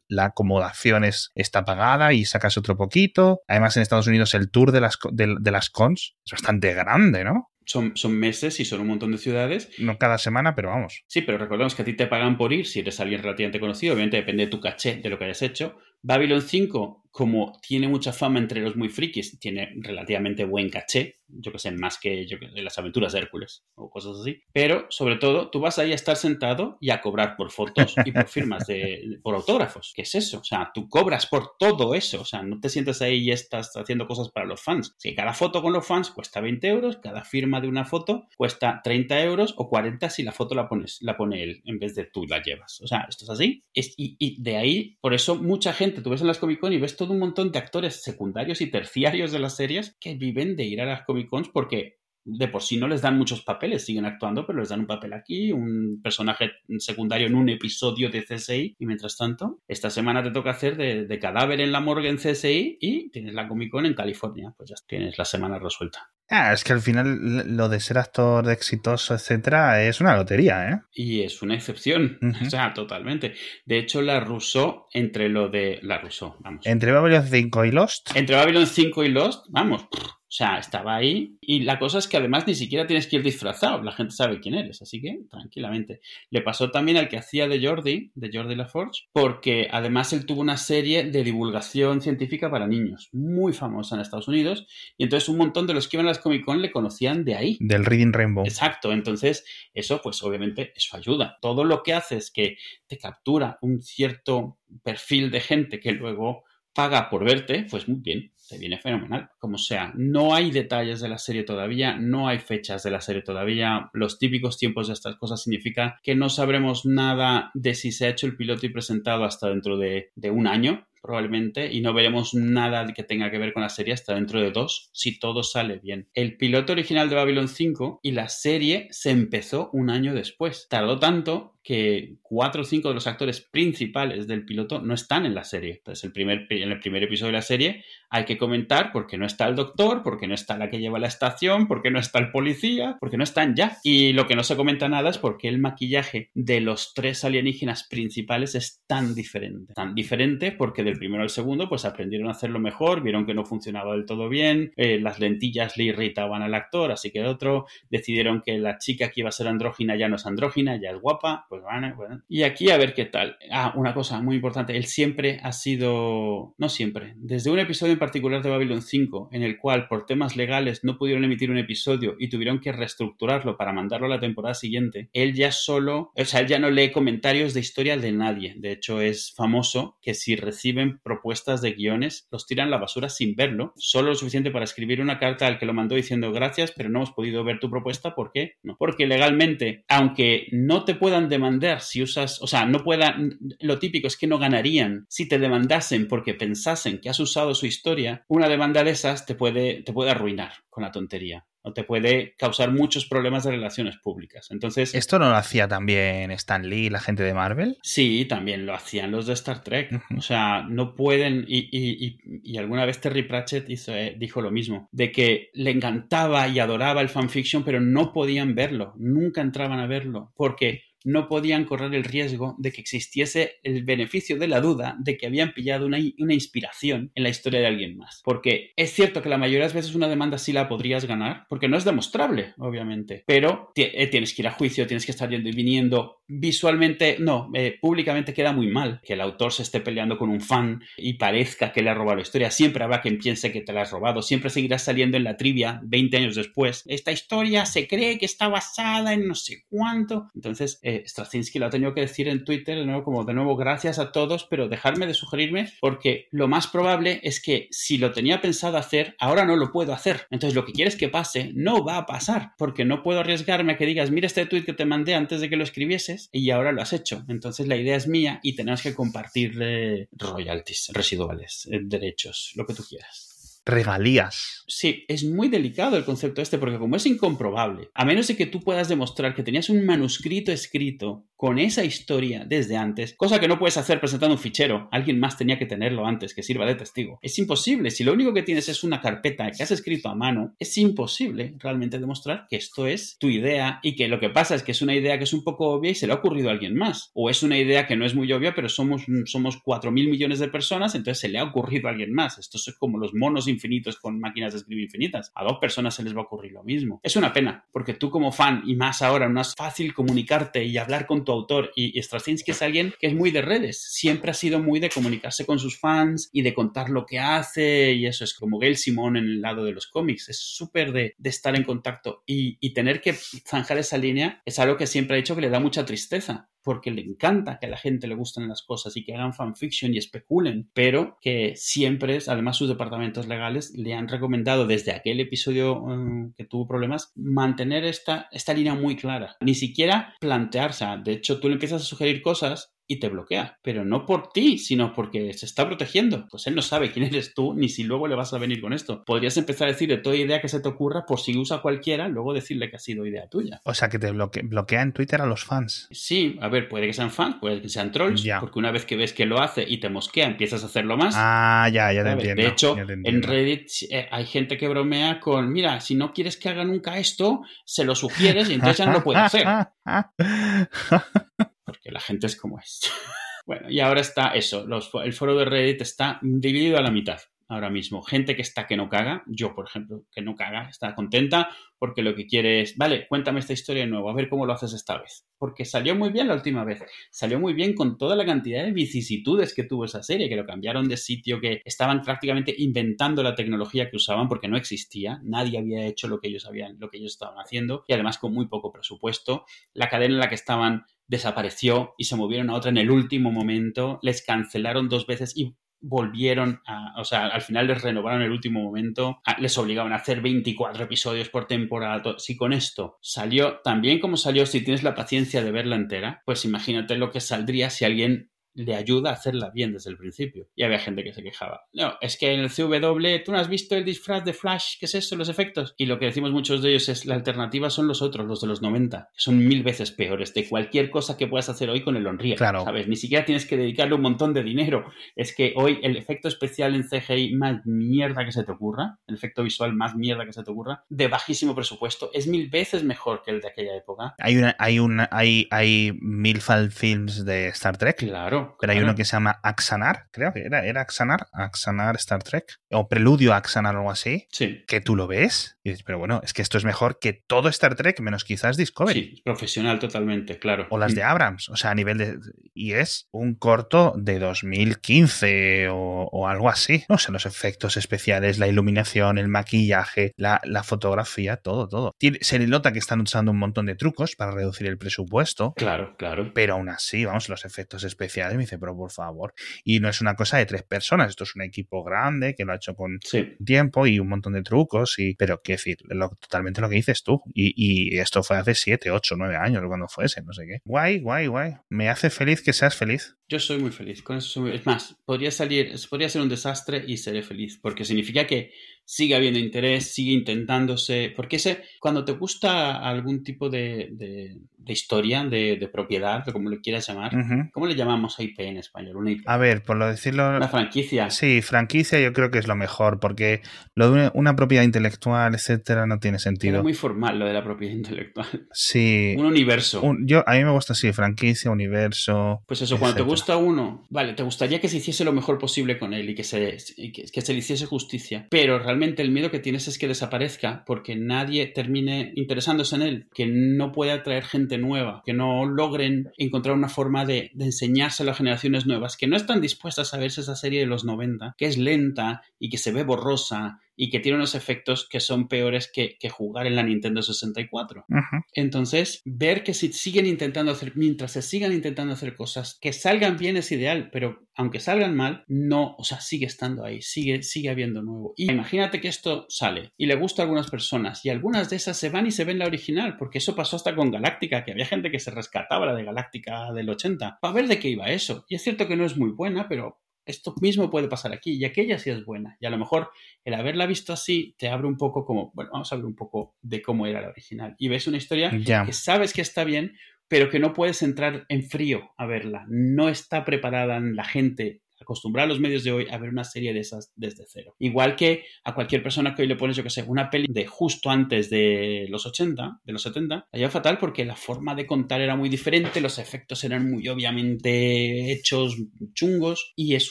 la 0.09 0.27
acomodación 0.27 1.05
es- 1.05 1.31
está 1.35 1.65
pagada 1.65 2.13
y 2.13 2.25
sacas 2.25 2.57
otro 2.57 2.77
poquito. 2.77 3.41
Además, 3.49 3.77
en 3.77 3.83
Estados 3.83 4.07
Unidos 4.07 4.35
el 4.35 4.51
tour 4.51 4.73
de 4.73 4.81
las, 4.81 4.99
de 5.13 5.51
las 5.51 5.71
cons 5.71 6.17
es 6.25 6.33
bastante 6.33 6.75
grande, 6.75 7.25
¿no? 7.25 7.51
son, 7.69 7.97
son 7.97 8.13
meses 8.17 8.61
y 8.61 8.65
son 8.65 8.81
un 8.83 8.87
montón 8.87 9.11
de 9.11 9.19
ciudades. 9.19 9.71
No 9.81 9.99
cada 9.99 10.19
semana, 10.19 10.55
pero 10.55 10.69
vamos. 10.69 11.03
Sí, 11.09 11.23
pero 11.23 11.37
recordemos 11.37 11.75
que 11.75 11.83
a 11.83 11.85
ti 11.85 11.95
te 11.95 12.07
pagan 12.07 12.39
por 12.39 12.53
ir 12.53 12.65
si 12.65 12.79
eres 12.79 13.01
alguien 13.01 13.21
relativamente 13.25 13.59
conocido. 13.59 13.95
Obviamente 13.95 14.19
depende 14.19 14.45
de 14.45 14.51
tu 14.53 14.61
caché, 14.61 14.99
de 15.03 15.11
lo 15.11 15.19
que 15.19 15.25
hayas 15.25 15.43
hecho. 15.43 15.77
Babylon 16.01 16.43
5, 16.43 17.03
como 17.11 17.59
tiene 17.67 17.89
mucha 17.89 18.13
fama 18.13 18.39
entre 18.39 18.61
los 18.61 18.77
muy 18.77 18.89
frikis, 18.89 19.41
tiene 19.41 19.71
relativamente 19.81 20.45
buen 20.45 20.71
caché. 20.71 21.17
Yo 21.29 21.53
que 21.53 21.59
sé, 21.59 21.71
más 21.73 21.99
que, 21.99 22.27
yo 22.27 22.39
las 22.55 22.79
aventuras 22.79 23.13
de 23.13 23.21
Hércules 23.21 23.65
o 23.75 23.91
cosas 23.91 24.19
así. 24.21 24.43
Pero, 24.53 24.87
sobre 24.91 25.17
todo, 25.17 25.51
tú 25.51 25.61
vas 25.61 25.79
ahí 25.79 25.93
a 25.93 25.95
estar 25.95 26.17
sentado 26.17 26.79
y 26.81 26.91
a 26.91 27.01
cobrar 27.01 27.37
por 27.37 27.51
fotos 27.51 27.95
y 28.05 28.13
por 28.13 28.29
firmas, 28.29 28.67
de, 28.67 29.19
por 29.23 29.35
autógrafos. 29.35 29.93
¿Qué 29.95 30.03
es 30.03 30.15
eso? 30.15 30.41
O 30.41 30.45
sea, 30.45 30.71
tú 30.73 30.89
cobras 30.89 31.27
por 31.27 31.57
todo 31.59 31.95
eso. 31.95 32.21
O 32.21 32.25
sea, 32.25 32.43
no 32.43 32.61
te 32.61 32.69
sientas 32.69 33.03
ahí 33.03 33.19
y 33.19 33.31
estás 33.31 33.73
haciendo 33.77 34.07
cosas 34.07 34.31
para 34.31 34.47
los 34.47 34.63
fans. 34.63 34.95
Si 34.99 35.15
cada 35.15 35.33
foto 35.35 35.63
con 35.63 35.73
los 35.73 35.87
fans 35.87 36.11
cuesta 36.11 36.41
20 36.41 36.67
euros, 36.69 36.97
cada 36.99 37.25
firma 37.25 37.61
de 37.61 37.69
una 37.69 37.85
foto 37.85 38.29
cuesta 38.37 38.81
30 38.83 39.23
euros 39.23 39.55
o 39.57 39.69
40 39.69 40.11
si 40.11 40.23
la 40.23 40.33
foto 40.33 40.55
la 40.55 40.69
pones, 40.69 40.99
la 41.01 41.17
pone 41.17 41.43
él 41.43 41.63
en 41.65 41.79
vez 41.79 41.95
de 41.95 42.05
tú 42.05 42.27
la 42.27 42.43
llevas. 42.43 42.81
O 42.81 42.87
sea, 42.87 43.07
esto 43.09 43.25
es 43.25 43.31
así. 43.31 43.65
Es, 43.75 43.95
y, 43.97 44.17
y, 44.19 44.41
de 44.43 44.57
ahí, 44.57 44.97
por 45.01 45.15
eso 45.15 45.37
mucha 45.37 45.73
gente, 45.73 46.03
tú 46.03 46.11
ves 46.11 46.21
en 46.21 46.27
las 46.27 46.39
Comic 46.39 46.61
Con 46.61 46.73
y 46.73 46.79
ves 46.79 46.97
todo 46.97 47.13
un 47.13 47.19
montón 47.19 47.53
de 47.53 47.59
actores 47.59 48.03
secundarios 48.03 48.61
y 48.61 48.71
terciarios 48.71 49.33
de 49.33 49.39
las 49.39 49.57
series 49.57 49.97
que 50.01 50.15
viven 50.15 50.57
de 50.57 50.65
ir 50.65 50.81
a 50.81 50.87
las 50.87 51.05
Comic 51.05 51.16
Cons 51.25 51.49
porque 51.49 51.97
de 52.27 52.49
por 52.49 52.63
sí 52.63 52.77
no 52.77 52.89
les 52.89 53.03
dan 53.03 53.17
muchos 53.17 53.43
papeles, 53.43 53.85
siguen 53.85 54.05
actuando, 54.05 54.47
pero 54.47 54.59
les 54.59 54.69
dan 54.69 54.81
un 54.81 54.87
papel 54.87 55.13
aquí, 55.13 55.53
un 55.53 56.01
personaje 56.03 56.51
secundario 56.79 57.29
en 57.29 57.37
un 57.37 57.49
episodio 57.49 58.11
de 58.11 58.25
CSI, 58.25 58.77
y 58.79 58.87
mientras 58.87 59.17
tanto, 59.17 59.61
esta 59.69 59.91
semana 59.91 60.23
te 60.23 60.33
toca 60.33 60.51
hacer 60.51 60.77
de, 60.77 61.07
de 61.07 61.19
cadáver 61.21 61.61
en 61.61 61.71
la 61.71 61.81
morgue 61.81 62.09
en 62.09 62.17
CSI 62.17 62.79
y 62.81 63.11
tienes 63.11 63.33
la 63.33 63.47
Comic 63.47 63.71
Con 63.71 63.87
en 63.87 63.95
California, 63.95 64.53
pues 64.57 64.71
ya 64.71 64.77
tienes 64.87 65.17
la 65.17 65.25
semana 65.25 65.59
resuelta. 65.59 66.11
Ah, 66.29 66.53
es 66.53 66.65
que 66.65 66.73
al 66.73 66.81
final 66.81 67.57
lo 67.57 67.69
de 67.69 67.79
ser 67.79 67.99
actor 67.99 68.51
exitoso, 68.51 69.15
etcétera, 69.15 69.85
es 69.85 70.01
una 70.01 70.17
lotería, 70.17 70.71
¿eh? 70.71 70.81
Y 70.93 71.23
es 71.23 71.41
una 71.41 71.55
excepción, 71.55 72.19
o 72.45 72.51
sea, 72.51 72.75
totalmente. 72.75 73.35
De 73.65 73.79
hecho, 73.79 74.03
la 74.03 74.19
Rousseau, 74.19 74.87
entre 74.93 75.29
lo 75.29 75.49
de. 75.49 75.79
La 75.83 75.99
Rousseau, 75.99 76.35
vamos. 76.41 76.67
Entre 76.67 76.91
Babylon 76.91 77.25
5 77.25 77.65
y 77.67 77.71
Lost, 77.71 78.11
Entre 78.17 78.35
Babylon 78.35 78.67
5 78.67 79.05
y 79.05 79.09
Lost, 79.11 79.47
vamos, 79.51 79.87
O 80.29 80.33
sea, 80.37 80.59
estaba 80.59 80.97
ahí 80.97 81.37
y 81.41 81.61
la 81.61 81.79
cosa 81.79 81.99
es 81.99 82.09
que 82.09 82.17
además 82.17 82.49
ni 82.49 82.57
siquiera 82.57 82.87
tienes 82.89 83.07
que 83.07 83.17
ir 83.17 83.23
disfrazado, 83.23 83.81
la 83.83 83.93
gente 83.93 84.13
sabe 84.13 84.41
quién 84.41 84.55
eres, 84.55 84.83
así 84.83 85.01
que 85.01 85.21
tranquilamente. 85.31 86.01
Le 86.31 86.43
pasó 86.43 86.73
también 86.73 86.97
al 86.99 87.09
que 87.09 87.17
hacía 87.17 87.47
de 87.47 87.65
Jordi, 87.65 88.11
de 88.17 88.31
Jordi 88.33 88.57
LaForge, 88.57 89.05
porque 89.13 89.69
además 89.71 90.13
él 90.13 90.27
tuvo 90.27 90.41
una 90.41 90.57
serie 90.57 91.05
de 91.05 91.23
divulgación 91.23 92.01
científica 92.01 92.51
para 92.51 92.67
niños, 92.67 93.09
muy 93.13 93.53
famosa 93.53 93.95
en 93.95 94.01
Estados 94.01 94.27
Unidos, 94.27 94.67
y 94.99 95.05
entonces 95.05 95.29
un 95.29 95.39
montón 95.39 95.69
de 95.69 95.75
los 95.75 95.87
que 95.87 95.97
iban 95.97 96.07
a 96.07 96.11
las 96.11 96.19
Comic 96.19 96.45
Con 96.45 96.61
le 96.61 96.73
conocían 96.73 97.25
de 97.25 97.37
ahí. 97.37 97.57
Del 97.61 97.85
Reading 97.85 98.13
Rainbow. 98.13 98.45
Exacto, 98.45 98.93
entonces 98.93 99.45
eso 99.75 100.01
pues 100.03 100.21
obviamente 100.25 100.73
eso 100.75 100.97
ayuda. 100.97 101.39
Todo 101.41 101.63
lo 101.63 101.85
que 101.85 101.95
hace 101.95 102.17
es 102.17 102.33
que 102.33 102.57
te 102.89 102.99
captura 102.99 103.59
un 103.61 103.81
cierto 103.81 104.59
perfil 104.83 105.31
de 105.31 105.41
gente 105.41 105.79
que 105.79 105.93
luego 105.93 106.43
paga 106.75 107.09
por 107.09 107.25
verte, 107.25 107.67
pues 107.71 107.89
muy 107.89 108.01
bien, 108.01 108.33
te 108.49 108.59
viene 108.59 108.79
fenomenal. 108.79 109.31
Como 109.39 109.59
sea, 109.59 109.93
no 109.97 110.35
hay 110.35 110.51
detalles 110.51 111.01
de 111.01 111.09
la 111.09 111.19
serie 111.19 111.43
todavía, 111.43 111.97
no 111.97 112.29
hay 112.29 112.39
fechas 112.39 112.83
de 112.83 112.91
la 112.91 113.01
serie 113.01 113.23
todavía. 113.23 113.91
Los 113.93 114.19
típicos 114.19 114.59
tiempos 114.59 114.89
de 114.89 114.95
estas 114.95 115.17
cosas 115.17 115.43
significa 115.43 115.99
que 116.03 116.15
no 116.15 116.29
sabremos 116.29 116.87
nada 116.87 117.51
de 117.55 117.75
si 117.75 117.93
se 117.93 118.07
ha 118.07 118.11
hecho 118.11 118.27
el 118.27 118.37
piloto 118.37 118.67
y 118.67 118.71
presentado 118.71 119.25
hasta 119.25 119.49
dentro 119.49 119.77
de, 119.79 120.11
de 120.15 120.31
un 120.31 120.47
año 120.47 120.87
probablemente, 121.07 121.73
y 121.73 121.81
no 121.81 121.95
veremos 121.95 122.35
nada 122.35 122.93
que 122.93 123.05
tenga 123.05 123.31
que 123.31 123.39
ver 123.39 123.53
con 123.53 123.63
la 123.63 123.69
serie 123.69 123.95
hasta 123.95 124.15
dentro 124.15 124.41
de 124.41 124.51
dos, 124.51 124.91
si 124.93 125.21
todo 125.21 125.45
sale 125.45 125.79
bien. 125.79 126.09
El 126.15 126.37
piloto 126.37 126.73
original 126.73 127.09
de 127.09 127.15
Babylon 127.15 127.49
5 127.49 128.01
y 128.03 128.11
la 128.11 128.29
serie 128.29 128.89
se 128.91 129.11
empezó 129.11 129.71
un 129.73 129.89
año 129.89 130.15
después. 130.15 130.67
Tardó 130.69 130.99
tanto 130.99 131.56
que 131.67 132.15
cuatro 132.23 132.63
o 132.63 132.65
cinco 132.65 132.89
de 132.89 132.95
los 132.95 133.09
actores 133.09 133.41
principales 133.41 134.29
del 134.29 134.45
piloto 134.45 134.81
no 134.81 134.95
están 134.95 135.27
en 135.27 135.35
la 135.35 135.43
serie. 135.43 135.79
Entonces, 135.79 136.05
el 136.05 136.13
primer, 136.13 136.47
en 136.49 136.71
el 136.71 136.79
primer 136.79 137.03
episodio 137.03 137.33
de 137.33 137.39
la 137.39 137.43
serie 137.43 137.85
hay 138.09 138.25
que 138.25 138.39
comentar 138.39 138.93
porque 138.93 139.19
no 139.19 139.27
está 139.27 139.49
el 139.49 139.57
doctor, 139.57 140.05
porque 140.05 140.29
no 140.29 140.35
está 140.35 140.57
la 140.57 140.71
que 140.71 140.79
lleva 140.79 141.01
la 141.01 141.09
estación, 141.09 141.67
porque 141.67 141.91
no 141.91 141.99
está 141.99 142.21
el 142.21 142.31
policía, 142.31 142.97
porque 143.01 143.17
no 143.17 143.25
están 143.25 143.57
ya. 143.57 143.79
Y 143.83 144.13
lo 144.13 144.29
que 144.29 144.37
no 144.37 144.45
se 144.45 144.55
comenta 144.55 144.89
nada 144.89 145.11
es 145.11 145.19
porque 145.19 145.49
el 145.49 145.59
maquillaje 145.59 146.31
de 146.35 146.61
los 146.61 146.95
tres 146.95 147.25
alienígenas 147.25 147.83
principales 147.83 148.55
es 148.55 148.85
tan 148.87 149.17
diferente. 149.17 149.75
Tan 149.75 149.97
diferente 149.97 150.53
porque 150.53 150.85
del 150.85 150.99
primero 150.99 151.25
al 151.25 151.31
segundo 151.31 151.69
pues 151.69 151.85
aprendieron 151.85 152.29
a 152.29 152.33
hacerlo 152.33 152.61
mejor, 152.61 153.03
vieron 153.03 153.27
que 153.27 153.35
no 153.35 153.45
funcionaba 153.45 153.95
del 153.95 154.07
todo 154.07 154.29
bien, 154.29 154.73
eh, 154.77 155.01
las 155.01 155.19
lentillas 155.19 155.77
le 155.77 155.85
irritaban 155.85 156.43
al 156.43 156.55
actor, 156.55 156.93
así 156.93 157.11
que 157.11 157.25
otro, 157.25 157.67
decidieron 157.91 158.41
que 158.41 158.57
la 158.59 158.79
chica 158.79 159.11
que 159.11 159.23
iba 159.23 159.31
a 159.31 159.33
ser 159.33 159.49
andrógina 159.49 159.97
ya 159.97 160.09
no 160.09 160.15
es 160.15 160.27
andrógina, 160.27 160.81
ya 160.81 160.91
es 160.91 161.01
guapa, 161.01 161.47
pues 161.49 161.56
bueno. 161.97 162.23
Y 162.29 162.43
aquí 162.43 162.71
a 162.71 162.77
ver 162.77 162.95
qué 162.95 163.05
tal. 163.05 163.37
Ah, 163.51 163.73
una 163.77 163.95
cosa 163.95 164.21
muy 164.21 164.37
importante, 164.37 164.77
él 164.77 164.85
siempre 164.85 165.41
ha 165.43 165.53
sido, 165.53 166.55
no 166.59 166.69
siempre, 166.69 167.15
desde 167.17 167.51
un 167.51 167.59
episodio 167.59 167.93
en 167.93 167.99
particular 167.99 168.43
de 168.43 168.51
Babylon 168.51 168.83
5, 168.83 169.31
en 169.33 169.43
el 169.43 169.59
cual 169.59 169.89
por 169.89 170.07
temas 170.07 170.37
legales 170.37 170.85
no 170.85 170.99
pudieron 170.99 171.25
emitir 171.25 171.51
un 171.51 171.59
episodio 171.59 172.17
y 172.19 172.29
tuvieron 172.29 172.61
que 172.61 172.73
reestructurarlo 172.73 173.57
para 173.57 173.73
mandarlo 173.73 174.07
a 174.07 174.11
la 174.11 174.21
temporada 174.21 174.55
siguiente, 174.55 175.11
él 175.13 175.35
ya 175.35 175.53
solo, 175.53 176.13
o 176.15 176.25
sea, 176.25 176.41
él 176.41 176.47
ya 176.47 176.59
no 176.59 176.71
lee 176.71 176.93
comentarios 176.93 177.55
de 177.55 177.61
historia 177.61 177.97
de 177.97 178.13
nadie. 178.13 178.55
De 178.57 178.73
hecho, 178.73 179.01
es 179.01 179.33
famoso 179.35 179.99
que 180.03 180.15
si 180.15 180.37
reciben 180.37 181.01
propuestas 181.03 181.63
de 181.63 181.73
guiones, 181.73 182.29
los 182.31 182.47
tiran 182.47 182.69
a 182.69 182.71
la 182.73 182.79
basura 182.79 183.09
sin 183.09 183.35
verlo, 183.35 183.73
solo 183.77 184.11
lo 184.11 184.15
suficiente 184.15 184.51
para 184.51 184.65
escribir 184.65 185.01
una 185.01 185.19
carta 185.19 185.47
al 185.47 185.59
que 185.59 185.67
lo 185.67 185.75
mandó 185.75 185.95
diciendo 185.95 186.33
gracias, 186.33 186.73
pero 186.73 186.89
no 186.89 186.99
hemos 186.99 187.13
podido 187.13 187.45
ver 187.45 187.59
tu 187.59 187.71
propuesta, 187.71 188.15
¿por 188.15 188.33
qué? 188.33 188.55
No. 188.63 188.77
Porque 188.79 189.07
legalmente, 189.07 189.85
aunque 189.89 190.49
no 190.53 190.85
te 190.85 190.95
puedan 190.95 191.29
demandar, 191.29 191.46
si 191.81 192.03
usas, 192.03 192.41
o 192.43 192.47
sea, 192.47 192.67
no 192.67 192.83
puedan, 192.83 193.39
lo 193.61 193.79
típico 193.79 194.07
es 194.07 194.17
que 194.17 194.27
no 194.27 194.39
ganarían 194.39 195.07
si 195.09 195.29
te 195.29 195.39
demandasen 195.39 196.09
porque 196.09 196.35
pensasen 196.35 197.01
que 197.01 197.09
has 197.09 197.21
usado 197.21 197.55
su 197.55 197.67
historia, 197.67 198.25
una 198.29 198.49
demanda 198.49 198.85
de 198.85 198.91
esas 198.91 199.27
te 199.27 199.35
puede, 199.35 199.83
te 199.83 199.93
puede 199.93 200.11
arruinar 200.11 200.53
con 200.71 200.85
la 200.85 200.93
tontería 200.93 201.47
o 201.67 201.73
te 201.73 201.83
puede 201.83 202.37
causar 202.39 202.71
muchos 202.71 203.07
problemas 203.07 203.43
de 203.43 203.51
relaciones 203.51 203.97
públicas. 203.97 204.53
Entonces, 204.53 204.95
¿esto 204.95 205.19
no 205.19 205.29
lo 205.29 205.35
hacía 205.35 205.67
también 205.67 206.31
Stan 206.31 206.69
Lee, 206.69 206.91
la 206.91 207.01
gente 207.01 207.25
de 207.25 207.35
Marvel? 207.35 207.77
Sí, 207.83 208.25
también 208.27 208.67
lo 208.67 208.73
hacían 208.73 209.11
los 209.11 209.27
de 209.27 209.33
Star 209.33 209.65
Trek. 209.65 209.91
O 210.17 210.21
sea, 210.21 210.63
no 210.63 210.95
pueden 210.95 211.45
y, 211.49 211.69
y, 211.73 212.19
y, 212.45 212.57
alguna 212.59 212.85
vez 212.85 213.01
Terry 213.01 213.25
Pratchett 213.25 213.69
hizo, 213.69 213.93
eh, 213.97 214.15
dijo 214.17 214.41
lo 214.41 214.53
mismo, 214.53 214.89
de 214.93 215.11
que 215.11 215.51
le 215.55 215.73
encantaba 215.73 216.47
y 216.47 216.61
adoraba 216.61 217.01
el 217.01 217.09
fanfiction, 217.09 217.65
pero 217.65 217.81
no 217.81 218.13
podían 218.13 218.55
verlo, 218.55 218.95
nunca 218.97 219.41
entraban 219.41 219.81
a 219.81 219.89
verlo, 219.89 220.33
porque 220.37 220.85
no 221.07 221.29
podían 221.29 221.65
correr 221.65 221.95
el 221.95 222.05
riesgo 222.05 222.57
de 222.59 222.73
que 222.73 222.81
existiese 222.81 223.61
el 223.63 223.85
beneficio 223.85 224.37
de 224.37 224.49
la 224.49 224.61
duda 224.61 224.97
de 224.99 225.17
que 225.17 225.27
habían 225.27 225.55
pillado 225.55 225.87
una, 225.87 225.99
inspiración 225.99 227.13
en 227.15 227.23
la 227.23 227.29
historia 227.29 227.61
de 227.61 227.69
alguien 227.69 227.97
más. 227.97 228.21
Porque 228.25 228.73
es 228.77 228.93
cierto 228.93 229.23
que 229.23 229.29
la 229.29 229.39
mayoría 229.39 229.61
de 229.61 229.67
las 229.67 229.75
veces 229.75 229.95
una 229.95 230.09
demanda 230.09 230.37
sí 230.37 230.53
la 230.53 230.69
podrías 230.69 231.05
ganar, 231.05 231.47
porque 231.49 231.69
no 231.69 231.77
es 231.77 231.85
demostrable, 231.85 232.55
obviamente, 232.59 233.23
pero 233.27 233.73
eh, 233.77 234.09
tienes 234.09 234.35
que 234.35 234.43
ir 234.43 234.49
a 234.49 234.53
juicio, 234.53 234.87
tienes 234.87 235.07
que 235.07 235.13
estar 235.13 235.31
yendo 235.31 235.49
y 235.49 235.53
viniendo. 235.53 236.23
Visualmente, 236.27 237.17
no, 237.21 237.51
eh, 237.55 237.79
públicamente 237.81 238.35
queda 238.35 238.53
muy 238.53 238.67
mal 238.67 239.01
que 239.05 239.13
el 239.13 239.21
autor 239.21 239.53
se 239.53 239.63
esté 239.63 239.81
peleando 239.81 240.19
con 240.19 240.29
un 240.29 240.41
fan 240.41 240.83
y 240.97 241.15
parezca 241.15 241.73
que 241.73 241.83
le 241.83 241.91
ha 241.91 241.95
robado 241.95 242.17
la 242.17 242.23
historia. 242.23 242.51
Siempre 242.51 242.83
habrá 242.83 243.01
quien 243.01 243.19
piense 243.19 243.53
que 243.53 243.61
te 243.61 243.73
la 243.73 243.83
has 243.83 243.93
robado, 243.93 244.23
siempre 244.23 244.51
seguirás 244.51 244.83
saliendo 244.83 245.17
en 245.17 245.25
la 245.25 245.37
trivia 245.37 245.81
20 245.85 246.17
años 246.17 246.35
después. 246.35 246.83
Esta 246.87 247.13
historia 247.13 247.65
se 247.65 247.87
cree 247.87 248.19
que 248.19 248.27
está 248.27 248.49
basada 248.49 249.13
en 249.13 249.29
no 249.29 249.37
sé 249.37 249.65
cuánto. 249.69 250.31
Entonces, 250.35 250.81
eh, 250.83 250.96
Straczynski 251.07 251.59
lo 251.59 251.67
ha 251.67 251.71
tenido 251.71 251.95
que 251.95 252.03
decir 252.03 252.29
en 252.29 252.45
Twitter, 252.45 252.79
de 252.79 252.87
nuevo, 252.87 253.05
como 253.05 253.25
de 253.25 253.35
nuevo, 253.35 253.57
gracias 253.57 253.99
a 253.99 254.13
todos, 254.13 254.45
pero 254.45 254.69
dejarme 254.69 255.07
de 255.07 255.15
sugerirme, 255.15 255.73
porque 255.81 256.29
lo 256.31 256.49
más 256.49 256.67
probable 256.67 257.21
es 257.23 257.43
que 257.43 257.69
si 257.71 257.99
lo 257.99 258.13
tenía 258.13 258.41
pensado 258.41 258.77
hacer, 258.77 259.17
ahora 259.19 259.45
no 259.45 259.57
lo 259.57 259.73
puedo 259.73 259.93
hacer. 259.93 260.27
Entonces, 260.31 260.55
lo 260.55 260.65
que 260.65 260.73
quieres 260.73 260.97
que 260.97 261.09
pase, 261.09 261.53
no 261.55 261.85
va 261.85 261.99
a 261.99 262.07
pasar, 262.07 262.53
porque 262.59 262.85
no 262.85 263.03
puedo 263.03 263.21
arriesgarme 263.21 263.73
a 263.73 263.77
que 263.77 263.87
digas, 263.87 264.11
mira 264.11 264.27
este 264.27 264.47
tweet 264.47 264.65
que 264.65 264.73
te 264.73 264.85
mandé 264.85 265.15
antes 265.15 265.41
de 265.41 265.49
que 265.49 265.57
lo 265.57 265.65
escribieses 265.65 266.29
y 266.33 266.51
ahora 266.51 266.73
lo 266.73 266.83
has 266.83 266.93
hecho. 266.93 267.25
Entonces, 267.29 267.67
la 267.67 267.77
idea 267.77 267.97
es 267.97 268.09
mía 268.09 268.41
y 268.43 268.55
tenemos 268.55 268.83
que 268.83 268.95
compartirle 268.95 270.09
royalties, 270.13 270.91
residuales, 270.93 271.69
eh, 271.71 271.81
derechos, 271.83 272.53
lo 272.55 272.67
que 272.67 272.75
tú 272.75 272.85
quieras 272.85 273.26
regalías. 273.67 274.65
Sí, 274.69 275.05
es 275.09 275.25
muy 275.25 275.49
delicado 275.49 275.97
el 275.97 276.05
concepto 276.05 276.41
este 276.41 276.57
porque 276.57 276.79
como 276.79 276.97
es 276.97 277.05
incomprobable, 277.05 277.91
a 277.93 278.05
menos 278.05 278.29
de 278.29 278.37
que 278.37 278.47
tú 278.47 278.63
puedas 278.63 278.89
demostrar 278.89 279.35
que 279.35 279.43
tenías 279.43 279.69
un 279.69 279.85
manuscrito 279.85 280.53
escrito 280.53 281.27
con 281.37 281.59
esa 281.59 281.85
historia 281.85 282.45
desde 282.47 282.77
antes, 282.77 283.15
cosa 283.15 283.39
que 283.39 283.49
no 283.49 283.59
puedes 283.59 283.77
hacer 283.77 284.01
presentando 284.01 284.35
un 284.35 284.41
fichero, 284.41 284.89
alguien 284.91 285.21
más 285.21 285.37
tenía 285.37 285.59
que 285.59 285.67
tenerlo 285.67 286.07
antes 286.07 286.35
que 286.35 286.43
sirva 286.43 286.67
de 286.67 286.75
testigo. 286.75 287.19
Es 287.23 287.39
imposible, 287.39 287.91
si 287.91 288.05
lo 288.05 288.13
único 288.13 288.33
que 288.33 288.43
tienes 288.43 288.69
es 288.69 288.85
una 288.85 289.01
carpeta 289.01 289.51
que 289.51 289.63
has 289.63 289.71
escrito 289.71 290.09
a 290.09 290.15
mano, 290.15 290.55
es 290.59 290.77
imposible 290.79 291.55
realmente 291.59 291.99
demostrar 291.99 292.47
que 292.49 292.57
esto 292.57 292.87
es 292.87 293.17
tu 293.19 293.29
idea 293.29 293.81
y 293.83 293.97
que 293.97 294.09
lo 294.09 294.21
que 294.21 294.31
pasa 294.31 294.55
es 294.55 294.63
que 294.63 294.73
es 294.73 294.83
una 294.83 294.95
idea 294.95 295.19
que 295.19 295.25
es 295.25 295.33
un 295.33 295.45
poco 295.45 295.69
obvia 295.69 295.91
y 295.91 295.95
se 295.95 296.07
le 296.07 296.13
ha 296.13 296.17
ocurrido 296.17 296.49
a 296.49 296.53
alguien 296.53 296.75
más, 296.77 297.11
o 297.15 297.31
es 297.31 297.43
una 297.43 297.59
idea 297.59 297.87
que 297.87 297.97
no 297.97 298.07
es 298.07 298.15
muy 298.15 298.33
obvia, 298.33 298.55
pero 298.55 298.69
somos, 298.69 299.05
somos 299.27 299.59
4 299.63 299.91
mil 299.91 300.09
millones 300.09 300.39
de 300.39 300.49
personas, 300.49 300.95
entonces 300.95 301.21
se 301.21 301.29
le 301.29 301.39
ha 301.39 301.45
ocurrido 301.45 301.89
a 301.89 301.91
alguien 301.91 302.13
más. 302.13 302.39
Esto 302.39 302.59
es 302.59 302.75
como 302.79 302.99
los 302.99 303.15
monos 303.15 303.49
infinitos 303.49 303.97
con 303.97 304.19
máquinas 304.19 304.53
de 304.53 304.61
escribir 304.61 304.85
infinitas. 304.85 305.31
A 305.35 305.45
dos 305.45 305.59
personas 305.61 305.95
se 305.95 306.03
les 306.03 306.15
va 306.15 306.21
a 306.21 306.25
ocurrir 306.25 306.53
lo 306.53 306.63
mismo. 306.63 307.01
Es 307.03 307.17
una 307.17 307.33
pena, 307.33 307.67
porque 307.73 307.95
tú 307.95 308.11
como 308.11 308.33
fan, 308.33 308.63
y 308.67 308.77
más 308.77 309.03
ahora, 309.03 309.29
no 309.29 309.41
es 309.41 309.55
fácil 309.57 309.95
comunicarte 309.95 310.65
y 310.65 310.79
hablar 310.79 311.07
con 311.07 311.25
autor. 311.33 311.73
Y, 311.75 312.01
Straczynski 312.03 312.51
es 312.51 312.63
alguien 312.63 312.95
que 312.99 313.07
es 313.09 313.15
muy 313.15 313.31
de 313.31 313.43
redes, 313.43 313.83
siempre 313.83 314.31
ha 314.31 314.35
sido 314.35 314.59
muy 314.59 314.81
de 314.81 314.91
comunicarse 314.91 315.47
con 315.47 315.59
sus 315.59 315.79
fans 315.79 316.31
y 316.33 316.43
de 316.43 316.55
contar 316.55 316.91
lo 316.91 317.07
que 317.07 317.19
hace, 317.19 317.93
y 317.93 318.07
eso 318.07 318.25
es 318.25 318.35
como 318.35 318.59
Gail 318.59 318.77
Simón 318.77 319.17
en 319.17 319.25
el 319.25 319.41
lado 319.41 319.65
de 319.65 319.73
los 319.73 319.87
cómics, 319.87 320.29
es 320.29 320.39
súper 320.39 320.93
de, 320.93 321.15
estar 321.25 321.57
en 321.57 321.65
contacto 321.65 322.23
y, 322.27 322.57
y 322.61 322.73
tener 322.73 323.01
que 323.01 323.13
zanjar 323.13 323.79
esa 323.79 323.99
línea 323.99 324.43
es 324.45 324.59
algo 324.59 324.77
que 324.77 324.87
siempre 324.87 325.17
ha 325.17 325.19
dicho 325.19 325.35
que 325.35 325.41
le 325.41 325.51
da 325.51 325.61
mucha 325.61 325.85
tristeza 325.85 326.49
porque 326.67 326.91
le 326.91 327.01
encanta 327.03 327.61
que 327.61 327.67
a 327.67 327.69
la 327.69 327.77
gente 327.77 328.09
le 328.09 328.17
gusten 328.17 328.49
las 328.49 328.63
cosas 328.63 328.97
y 328.97 329.05
que 329.05 329.15
hagan 329.15 329.33
fanfiction 329.33 329.95
y 329.95 329.99
especulen, 329.99 330.69
pero 330.75 331.17
que 331.21 331.53
siempre, 331.55 332.19
además 332.27 332.57
sus 332.57 332.69
departamentos 332.69 333.29
legales 333.29 333.73
le 333.77 333.95
han 333.95 334.09
recomendado 334.09 334.67
desde 334.67 334.91
aquel 334.91 335.21
episodio 335.21 335.77
mm, 335.77 336.33
que 336.37 336.45
tuvo 336.45 336.67
problemas, 336.67 337.13
mantener 337.15 337.85
esta, 337.85 338.27
esta 338.33 338.53
línea 338.53 338.75
muy 338.75 338.97
clara. 338.97 339.37
Ni 339.41 339.55
siquiera 339.55 340.17
plantearse, 340.21 340.85
de 341.05 341.13
hecho 341.13 341.39
tú 341.39 341.47
le 341.47 341.55
empiezas 341.55 341.83
a 341.83 341.85
sugerir 341.85 342.21
cosas 342.21 342.76
y 342.89 343.01
te 343.01 343.09
bloquea, 343.09 343.59
pero 343.63 343.85
no 343.85 344.07
por 344.07 344.31
ti, 344.31 344.59
sino 344.59 344.93
porque 344.93 345.33
se 345.33 345.47
está 345.47 345.67
protegiendo. 345.67 346.27
Pues 346.31 346.47
él 346.47 346.55
no 346.55 346.63
sabe 346.63 346.93
quién 346.93 347.07
eres 347.07 347.35
tú 347.35 347.55
ni 347.55 347.69
si 347.69 347.83
luego 347.83 348.07
le 348.07 348.15
vas 348.15 348.33
a 348.33 348.39
venir 348.39 348.61
con 348.61 348.73
esto. 348.73 349.05
Podrías 349.05 349.37
empezar 349.37 349.69
a 349.69 349.73
decirle 349.73 349.99
toda 349.99 350.17
idea 350.17 350.41
que 350.41 350.49
se 350.49 350.61
te 350.61 350.69
ocurra 350.69 351.05
por 351.07 351.21
si 351.21 351.37
usa 351.37 351.63
cualquiera, 351.63 352.09
luego 352.09 352.33
decirle 352.33 352.71
que 352.71 352.77
ha 352.77 352.81
sido 352.81 353.07
idea 353.07 353.29
tuya. 353.29 353.61
O 353.65 353.75
sea, 353.75 353.89
que 353.89 353.99
te 353.99 354.11
bloquea 354.11 354.83
en 354.83 354.93
Twitter 354.93 355.21
a 355.21 355.27
los 355.27 355.45
fans. 355.45 355.89
Sí, 355.91 356.39
a 356.41 356.49
ver, 356.49 356.69
puede 356.69 356.87
que 356.87 356.93
sean 356.93 357.11
fans, 357.11 357.37
puede 357.41 357.61
que 357.61 357.69
sean 357.69 357.91
trolls, 357.91 358.25
porque 358.41 358.59
una 358.59 358.71
vez 358.71 358.85
que 358.85 358.97
ves 358.97 359.13
que 359.13 359.27
lo 359.27 359.41
hace 359.41 359.65
y 359.67 359.79
te 359.79 359.89
mosquea, 359.89 360.27
empiezas 360.27 360.63
a 360.63 360.67
hacerlo 360.67 360.97
más. 360.97 361.15
Ah, 361.17 361.69
ya, 361.73 361.93
ya 361.93 362.05
te 362.05 362.11
entiendo. 362.11 362.43
De 362.43 362.49
hecho, 362.49 362.77
en 362.79 363.23
Reddit 363.23 363.69
eh, 363.91 364.09
hay 364.11 364.27
gente 364.27 364.57
que 364.57 364.69
bromea 364.69 365.21
con, 365.21 365.53
mira, 365.53 365.81
si 365.81 365.95
no 365.95 366.13
quieres 366.13 366.37
que 366.37 366.49
haga 366.49 366.65
nunca 366.65 366.99
esto, 366.99 367.43
se 367.65 367.85
lo 367.85 367.95
sugieres 367.95 368.49
y 368.49 368.55
entonces 368.55 368.79
ya 368.79 368.87
no 368.87 368.93
lo 368.93 369.03
puede 369.03 369.19
hacer. 369.19 369.47
la 371.91 372.01
gente 372.01 372.27
es 372.27 372.37
como 372.37 372.59
es. 372.59 372.81
bueno, 373.47 373.71
y 373.71 373.81
ahora 373.81 374.01
está 374.01 374.31
eso, 374.31 374.67
el 375.03 375.13
foro 375.13 375.37
de 375.37 375.45
Reddit 375.45 375.83
está 375.83 376.19
dividido 376.23 376.79
a 376.79 376.83
la 376.83 376.91
mitad. 376.91 377.21
ahora 377.49 377.71
mismo. 377.71 378.03
Gente 378.03 378.35
que 378.35 378.43
está 378.43 378.67
que 378.67 378.77
no 378.77 378.89
caga, 378.89 379.23
yo 379.27 379.55
por 379.55 379.67
ejemplo, 379.67 380.05
que 380.13 380.23
no 380.23 380.35
caga, 380.35 380.69
está 380.69 380.95
contenta 380.95 381.51
porque 381.79 382.03
lo 382.03 382.15
que 382.15 382.27
quiere 382.27 382.63
es, 382.63 382.77
vale, 382.77 383.07
cuéntame 383.07 383.41
esta 383.41 383.53
historia 383.53 383.85
de 383.85 383.91
nuevo, 383.91 384.09
a 384.09 384.15
ver 384.15 384.29
cómo 384.29 384.47
lo 384.47 384.53
haces 384.53 384.73
esta 384.73 384.99
vez. 384.99 385.27
Porque 385.39 385.65
salió 385.65 385.95
muy 385.95 386.11
bien 386.11 386.29
la 386.29 386.35
última 386.35 386.65
vez, 386.65 386.83
salió 387.11 387.39
muy 387.39 387.53
bien 387.53 387.75
con 387.75 387.99
toda 387.99 388.17
la 388.17 388.25
cantidad 388.25 388.65
de 388.65 388.73
vicisitudes 388.73 389.55
que 389.55 389.65
tuvo 389.65 389.85
esa 389.85 390.03
serie, 390.03 390.29
que 390.29 390.37
lo 390.37 390.47
cambiaron 390.47 390.89
de 390.89 390.97
sitio, 390.97 391.41
que 391.41 391.61
estaban 391.65 392.03
prácticamente 392.03 392.55
inventando 392.57 393.23
la 393.23 393.35
tecnología 393.35 393.91
que 393.91 393.97
usaban 393.97 394.29
porque 394.29 394.49
no 394.49 394.57
existía, 394.57 395.21
nadie 395.23 395.59
había 395.59 395.87
hecho 395.87 396.09
lo 396.09 396.19
que 396.19 396.29
ellos 396.29 396.47
habían, 396.47 396.79
lo 396.79 396.89
que 396.89 396.97
ellos 396.97 397.13
estaban 397.13 397.39
haciendo 397.39 397.85
y 397.87 397.93
además 397.93 398.19
con 398.19 398.33
muy 398.33 398.49
poco 398.49 398.73
presupuesto. 398.73 399.45
La 399.75 399.89
cadena 399.89 400.15
en 400.15 400.21
la 400.21 400.29
que 400.29 400.35
estaban 400.35 400.87
desapareció 401.09 401.95
y 401.99 402.05
se 402.05 402.17
movieron 402.17 402.51
a 402.51 402.55
otra 402.55 402.71
en 402.71 402.79
el 402.79 402.91
último 402.91 403.31
momento, 403.31 403.99
les 404.03 404.25
cancelaron 404.25 404.89
dos 404.89 405.07
veces 405.07 405.37
y 405.37 405.55
volvieron 405.81 406.61
a, 406.67 406.99
o 406.99 407.05
sea, 407.05 407.27
al 407.27 407.43
final 407.43 407.67
les 407.67 407.83
renovaron 407.83 408.23
el 408.23 408.31
último 408.31 408.63
momento, 408.63 409.21
les 409.39 409.57
obligaban 409.59 409.93
a 409.93 409.97
hacer 409.97 410.21
24 410.21 410.85
episodios 410.85 411.29
por 411.29 411.47
temporada. 411.47 412.03
Si 412.19 412.37
con 412.37 412.53
esto 412.53 412.99
salió 413.03 413.59
tan 413.63 413.81
bien 413.81 414.01
como 414.01 414.17
salió, 414.17 414.47
si 414.47 414.63
tienes 414.63 414.83
la 414.83 414.95
paciencia 414.95 415.43
de 415.43 415.53
verla 415.53 415.77
entera, 415.77 416.23
pues 416.25 416.45
imagínate 416.45 416.97
lo 416.97 417.11
que 417.11 417.21
saldría 417.21 417.71
si 417.71 417.85
alguien 417.85 418.31
le 418.57 418.75
ayuda 418.75 419.11
a 419.11 419.13
hacerla 419.13 419.51
bien 419.51 419.73
desde 419.73 419.91
el 419.91 419.99
principio. 419.99 420.49
Y 420.57 420.65
había 420.65 420.79
gente 420.79 421.05
que 421.05 421.13
se 421.13 421.23
quejaba. 421.23 421.67
No, 421.73 421.95
es 422.01 422.17
que 422.17 422.33
en 422.33 422.41
el 422.41 422.51
CW 422.51 423.25
tú 423.25 423.33
no 423.33 423.39
has 423.39 423.49
visto 423.49 423.77
el 423.77 423.85
disfraz 423.85 424.25
de 424.25 424.33
Flash, 424.33 424.79
¿qué 424.81 424.87
es 424.87 424.95
eso? 424.95 425.15
Los 425.17 425.29
efectos. 425.29 425.75
Y 425.77 425.87
lo 425.87 425.99
que 425.99 426.07
decimos 426.07 426.33
muchos 426.33 426.63
de 426.63 426.71
ellos 426.71 426.89
es 426.89 427.07
la 427.07 427.15
alternativa 427.15 427.71
son 427.71 427.87
los 427.87 428.03
otros, 428.03 428.27
los 428.27 428.41
de 428.41 428.47
los 428.47 428.63
90, 428.63 429.11
que 429.13 429.21
son 429.21 429.39
mil 429.47 429.63
veces 429.63 429.91
peores 429.91 430.33
de 430.35 430.49
cualquier 430.49 430.91
cosa 430.91 431.17
que 431.17 431.27
puedas 431.27 431.49
hacer 431.49 431.71
hoy 431.71 431.83
con 431.83 431.97
el 431.97 432.07
Unreal. 432.07 432.37
Claro. 432.37 432.65
¿Sabes? 432.65 432.89
Ni 432.89 432.97
siquiera 432.97 433.25
tienes 433.25 433.47
que 433.47 433.57
dedicarle 433.57 433.95
un 433.95 434.03
montón 434.03 434.33
de 434.33 434.43
dinero. 434.43 434.91
Es 435.15 435.35
que 435.35 435.53
hoy 435.57 435.79
el 435.83 435.97
efecto 435.97 436.29
especial 436.29 436.75
en 436.75 436.85
CGI 436.85 437.35
más 437.35 437.65
mierda 437.67 438.25
que 438.25 438.33
se 438.33 438.45
te 438.45 438.53
ocurra, 438.53 438.99
el 439.07 439.17
efecto 439.17 439.43
visual 439.43 439.75
más 439.75 439.95
mierda 439.95 440.25
que 440.25 440.33
se 440.33 440.43
te 440.43 440.51
ocurra, 440.51 440.85
de 440.89 441.09
bajísimo 441.09 441.55
presupuesto, 441.55 442.11
es 442.13 442.27
mil 442.27 442.49
veces 442.49 442.85
mejor 442.85 443.23
que 443.23 443.33
el 443.33 443.41
de 443.41 443.49
aquella 443.49 443.77
época. 443.77 444.15
Hay 444.19 444.37
una, 444.37 444.57
hay 444.59 444.79
una, 444.79 445.09
hay, 445.11 445.47
hay 445.51 445.93
mil 446.01 446.41
fall 446.41 446.71
films 446.71 447.25
de 447.25 447.49
Star 447.49 447.77
Trek. 447.77 447.97
Claro 447.97 448.46
pero 448.61 448.73
hay 448.73 448.81
uno 448.81 448.95
que 448.95 449.05
se 449.05 449.13
llama 449.13 449.41
Axanar, 449.43 450.07
creo 450.11 450.33
que 450.33 450.41
era, 450.41 450.65
era 450.65 450.83
Axanar, 450.83 451.27
Axanar 451.33 451.97
Star 451.97 452.23
Trek, 452.23 452.59
o 452.71 452.89
Preludio 452.89 453.33
a 453.33 453.37
Axanar 453.37 453.75
o 453.77 453.79
algo 453.79 453.91
así, 453.91 454.27
sí. 454.31 454.65
que 454.67 454.81
tú 454.81 454.97
lo 454.97 455.07
ves 455.07 455.59
y 455.63 455.71
dices, 455.71 455.83
pero 455.83 455.99
bueno, 455.99 456.21
es 456.23 456.33
que 456.33 456.43
esto 456.43 456.59
es 456.59 456.65
mejor 456.65 456.99
que 457.01 457.13
todo 457.13 457.49
Star 457.49 457.75
Trek, 457.75 457.99
menos 458.01 458.25
quizás 458.25 458.57
Discovery. 458.57 459.17
Sí, 459.17 459.23
profesional 459.25 459.81
totalmente, 459.81 460.39
claro. 460.39 460.69
O 460.71 460.79
las 460.79 460.95
de 460.95 461.03
Abrams, 461.03 461.49
o 461.49 461.57
sea, 461.57 461.73
a 461.73 461.75
nivel 461.75 461.99
de... 461.99 462.19
Y 462.55 462.75
es 462.75 463.09
un 463.11 463.35
corto 463.35 463.93
de 463.97 464.21
2015 464.21 465.69
o, 465.71 466.09
o 466.13 466.29
algo 466.29 466.49
así. 466.49 466.85
No 466.89 466.99
sé, 466.99 467.11
los 467.11 467.27
efectos 467.27 467.77
especiales, 467.77 468.39
la 468.39 468.47
iluminación, 468.47 469.19
el 469.19 469.27
maquillaje, 469.27 470.13
la, 470.17 470.41
la 470.45 470.63
fotografía, 470.63 471.37
todo, 471.37 471.69
todo. 471.69 471.95
Tiene, 471.99 472.19
se 472.21 472.39
le 472.39 472.47
nota 472.47 472.73
que 472.73 472.79
están 472.79 473.01
usando 473.01 473.33
un 473.33 473.39
montón 473.39 473.67
de 473.67 473.75
trucos 473.75 474.15
para 474.15 474.31
reducir 474.31 474.69
el 474.69 474.79
presupuesto. 474.79 475.53
Claro, 475.57 475.97
claro. 475.99 476.31
Pero 476.33 476.55
aún 476.55 476.69
así, 476.69 477.05
vamos, 477.05 477.29
los 477.29 477.45
efectos 477.45 477.83
especiales 477.83 478.36
me 478.37 478.45
dice, 478.45 478.59
pero 478.59 478.77
por 478.77 478.91
favor. 478.91 479.35
Y 479.65 479.81
no 479.81 479.89
es 479.89 480.01
una 480.01 480.15
cosa 480.15 480.39
de 480.39 480.47
tres 480.47 480.63
personas, 480.63 481.11
esto 481.11 481.25
es 481.25 481.35
un 481.37 481.43
equipo 481.43 481.83
grande 481.85 482.35
que 482.35 482.45
lo 482.45 482.53
ha 482.53 482.57
hecho 482.57 482.75
con 482.75 482.99
sí. 483.03 483.35
tiempo 483.45 483.87
y 483.87 483.99
un 483.99 484.09
montón 484.09 484.33
de 484.33 484.43
trucos, 484.43 484.99
y 484.99 485.15
pero 485.15 485.41
qué 485.43 485.53
decir, 485.53 485.79
lo, 485.89 486.11
totalmente 486.11 486.61
lo 486.61 486.69
que 486.69 486.77
dices 486.77 487.03
tú. 487.03 487.21
Y, 487.35 487.53
y, 487.57 487.99
esto 487.99 488.23
fue 488.23 488.37
hace 488.37 488.55
siete, 488.55 488.91
ocho, 488.91 489.17
nueve 489.17 489.37
años, 489.37 489.63
cuando 489.67 489.89
fuese, 489.89 490.23
no 490.23 490.33
sé 490.33 490.47
qué. 490.47 490.59
Guay, 490.65 491.01
guay, 491.01 491.27
guay. 491.27 491.55
Me 491.69 491.89
hace 491.89 492.11
feliz 492.11 492.43
que 492.43 492.53
seas 492.53 492.77
feliz. 492.77 493.17
Yo 493.29 493.41
soy 493.41 493.59
muy 493.59 493.73
feliz, 493.73 494.03
con 494.03 494.17
eso 494.17 494.29
soy 494.29 494.43
muy... 494.45 494.53
Es 494.53 494.67
más, 494.67 494.97
podría 495.05 495.31
salir, 495.31 495.75
podría 495.91 496.09
ser 496.09 496.23
un 496.23 496.29
desastre 496.29 496.85
y 496.87 496.97
seré 496.97 497.23
feliz, 497.23 497.59
porque 497.61 497.85
significa 497.85 498.27
que 498.27 498.53
sigue 498.87 499.17
habiendo 499.17 499.41
interés, 499.41 499.93
sigue 499.93 500.13
intentándose, 500.13 501.13
porque 501.15 501.37
ese, 501.37 501.63
cuando 501.81 502.05
te 502.05 502.13
gusta 502.13 502.77
algún 502.89 503.25
tipo 503.25 503.51
de, 503.51 503.89
de, 503.91 504.37
de 504.59 504.73
historia, 504.73 505.25
de, 505.25 505.57
de, 505.57 505.69
propiedad, 505.69 506.27
o 506.29 506.33
como 506.33 506.49
le 506.51 506.61
quieras 506.61 506.87
llamar, 506.87 507.15
Uh 507.15 507.19
-huh. 507.19 507.51
¿cómo 507.53 507.67
le 507.67 507.75
llamamos 507.75 508.19
a 508.19 508.23
IP 508.23 508.39
en 508.41 508.59
español? 508.59 508.97
Una 508.97 509.11
IP. 509.11 509.23
A 509.27 509.37
ver, 509.39 509.63
por 509.65 509.77
lo 509.77 509.89
decirlo... 509.89 510.29
Una 510.37 510.49
franquicia. 510.49 511.11
Sí, 511.11 511.43
franquicia 511.43 511.99
yo 512.01 512.13
creo 512.13 512.31
que 512.31 512.39
es 512.39 512.47
lo 512.47 512.55
mejor, 512.55 513.01
porque 513.01 513.43
lo 513.75 513.91
de 513.91 514.11
una, 514.15 514.37
propiedad 514.37 514.63
intelectual, 514.63 515.35
etcétera, 515.35 515.87
no 515.87 515.99
tiene 515.99 516.19
sentido. 516.21 516.55
Era 516.55 516.63
muy 516.63 516.75
formal 516.75 517.19
lo 517.19 517.27
de 517.27 517.33
la 517.33 517.43
propiedad 517.43 517.75
intelectual. 517.75 518.47
Sí. 518.53 519.15
Un 519.19 519.27
universo. 519.27 519.83
Un, 519.83 520.07
yo, 520.07 520.23
a 520.29 520.35
mí 520.35 520.45
me 520.45 520.51
gusta 520.53 520.75
así, 520.75 520.93
franquicia, 520.93 521.51
universo... 521.51 522.43
Pues 522.47 522.63
eso, 522.63 522.79
cuando 522.79 522.99
etcétera. 522.99 523.05
te 523.05 523.11
gusta 523.11 523.37
uno, 523.37 523.87
vale, 523.91 524.13
te 524.15 524.23
gustaría 524.23 524.61
que 524.61 524.69
se 524.69 524.77
hiciese 524.77 525.05
lo 525.05 525.13
mejor 525.13 525.39
posible 525.39 525.77
con 525.79 525.93
él 525.93 526.09
y 526.11 526.15
que 526.15 526.25
se, 526.25 526.57
y 526.77 526.93
que, 526.93 527.05
que 527.05 527.21
se 527.21 527.33
le 527.33 527.41
hiciese 527.41 527.67
justicia, 527.67 528.27
pero 528.31 528.59
realmente 528.59 528.76
realmente 528.77 529.01
el 529.01 529.11
miedo 529.11 529.31
que 529.31 529.39
tienes 529.39 529.69
es 529.69 529.79
que 529.79 529.89
desaparezca 529.89 530.63
porque 530.67 530.97
nadie 530.97 531.47
termine 531.47 532.13
interesándose 532.15 532.77
en 532.77 532.83
él, 532.83 533.09
que 533.15 533.25
no 533.25 533.73
pueda 533.73 533.95
atraer 533.95 534.25
gente 534.25 534.59
nueva, 534.59 535.03
que 535.07 535.15
no 535.15 535.47
logren 535.47 536.13
encontrar 536.19 536.55
una 536.55 536.69
forma 536.69 537.07
de, 537.07 537.31
de 537.33 537.47
enseñárselo 537.47 538.11
a 538.11 538.15
generaciones 538.15 538.67
nuevas, 538.67 538.99
que 538.99 539.07
no 539.07 539.17
están 539.17 539.41
dispuestas 539.41 539.95
a 539.95 539.99
verse 539.99 540.21
esa 540.21 540.37
serie 540.37 540.61
de 540.61 540.67
los 540.67 540.85
90, 540.85 541.37
que 541.39 541.47
es 541.47 541.57
lenta 541.57 542.21
y 542.39 542.51
que 542.51 542.59
se 542.59 542.71
ve 542.71 542.85
borrosa 542.85 543.61
y 543.77 543.91
que 543.91 544.01
tiene 544.01 544.17
unos 544.17 544.35
efectos 544.35 544.89
que 544.89 545.01
son 545.01 545.29
peores 545.29 545.71
que, 545.73 545.97
que 545.99 546.09
jugar 546.09 546.47
en 546.47 546.57
la 546.57 546.63
Nintendo 546.63 547.03
64. 547.03 547.85
Uh 547.89 547.95
-huh. 547.95 548.25
Entonces, 548.33 549.03
ver 549.05 549.43
que 549.43 549.55
si 549.55 549.73
siguen 549.73 550.07
intentando 550.07 550.53
hacer, 550.53 550.73
mientras 550.77 551.13
se 551.13 551.23
sigan 551.23 551.53
intentando 551.53 551.93
hacer 551.93 552.15
cosas, 552.15 552.59
que 552.61 552.73
salgan 552.73 553.17
bien 553.17 553.37
es 553.37 553.53
ideal, 553.53 553.91
pero 553.93 554.27
aunque 554.35 554.61
salgan 554.61 554.95
mal, 554.95 555.25
no, 555.29 555.75
o 555.79 555.85
sea, 555.85 556.01
sigue 556.01 556.27
estando 556.27 556.65
ahí, 556.65 556.83
sigue, 556.83 557.23
sigue 557.23 557.49
habiendo 557.49 557.83
nuevo. 557.83 558.13
Y 558.17 558.31
imagínate 558.31 558.81
que 558.81 558.89
esto 558.89 559.27
sale 559.29 559.73
y 559.77 559.87
le 559.87 559.95
gusta 559.95 560.23
a 560.23 560.25
algunas 560.25 560.51
personas 560.51 561.05
y 561.05 561.11
algunas 561.11 561.49
de 561.51 561.57
esas 561.57 561.77
se 561.77 561.89
van 561.89 562.07
y 562.07 562.11
se 562.11 562.25
ven 562.25 562.39
la 562.39 562.47
original, 562.47 562.97
porque 562.99 563.19
eso 563.19 563.35
pasó 563.35 563.57
hasta 563.57 563.75
con 563.75 563.91
Galáctica, 563.91 564.45
que 564.45 564.53
había 564.53 564.67
gente 564.67 564.91
que 564.91 565.01
se 565.01 565.11
rescataba 565.11 565.67
la 565.67 565.75
de 565.75 565.85
Galáctica 565.85 566.53
del 566.53 566.69
80, 566.69 567.19
para 567.21 567.35
ver 567.35 567.49
de 567.49 567.59
qué 567.59 567.69
iba 567.71 567.87
eso. 567.87 568.25
Y 568.29 568.35
es 568.35 568.43
cierto 568.43 568.69
que 568.69 568.77
no 568.77 568.85
es 568.85 568.97
muy 568.97 569.11
buena, 569.11 569.49
pero 569.49 569.81
esto 570.07 570.35
mismo 570.41 570.71
puede 570.71 570.89
pasar 570.89 571.13
aquí 571.13 571.33
y 571.33 571.45
aquella 571.45 571.79
sí 571.79 571.91
es 571.91 572.05
buena. 572.05 572.37
Y 572.41 572.47
a 572.47 572.51
lo 572.51 572.59
mejor 572.59 572.91
el 573.25 573.35
haberla 573.35 573.67
visto 573.67 573.93
así 573.93 574.35
te 574.39 574.49
abre 574.49 574.67
un 574.67 574.77
poco 574.77 575.05
como, 575.05 575.33
bueno, 575.35 575.51
vamos 575.53 575.73
a 575.73 575.77
ver 575.77 575.85
un 575.85 575.97
poco 575.97 576.37
de 576.41 576.63
cómo 576.63 576.87
era 576.87 577.03
la 577.03 577.09
original. 577.09 577.55
Y 577.59 577.69
ves 577.69 577.87
una 577.87 577.97
historia 577.97 578.31
yeah. 578.31 578.65
que 578.65 578.73
sabes 578.73 579.13
que 579.13 579.23
está 579.23 579.45
bien, 579.45 579.77
pero 580.09 580.31
que 580.31 580.39
no 580.39 580.53
puedes 580.53 580.83
entrar 580.83 581.27
en 581.29 581.43
frío 581.43 581.91
a 581.97 582.07
verla. 582.07 582.47
No 582.49 582.89
está 582.89 583.25
preparada 583.25 583.81
la 583.81 584.05
gente 584.05 584.63
acostumbrar 584.87 585.25
a 585.25 585.29
los 585.29 585.41
medios 585.41 585.65
de 585.65 585.73
hoy 585.73 585.87
a 585.91 585.99
ver 585.99 586.11
una 586.11 586.25
serie 586.25 586.55
de 586.55 586.61
esas 586.61 586.93
desde 586.95 587.25
cero. 587.29 587.55
Igual 587.59 587.97
que 587.97 588.25
a 588.45 588.55
cualquier 588.55 588.83
persona 588.83 589.15
que 589.15 589.23
hoy 589.23 589.29
le 589.29 589.37
pones, 589.37 589.57
yo 589.57 589.65
que 589.65 589.71
sé, 589.71 589.83
una 589.83 590.09
peli 590.09 590.29
de 590.31 590.47
justo 590.47 590.91
antes 590.91 591.29
de 591.29 591.87
los 591.91 592.07
80, 592.07 592.61
de 592.65 592.73
los 592.73 592.83
70, 592.83 593.27
allá 593.33 593.51
fatal 593.51 593.79
porque 593.79 594.05
la 594.05 594.15
forma 594.15 594.55
de 594.55 594.67
contar 594.67 595.01
era 595.01 595.17
muy 595.17 595.29
diferente, 595.29 595.81
los 595.81 595.99
efectos 595.99 596.45
eran 596.45 596.71
muy 596.71 596.89
obviamente 596.89 598.13
hechos 598.13 598.57
chungos 598.95 599.53
y 599.57 599.75
es 599.75 599.91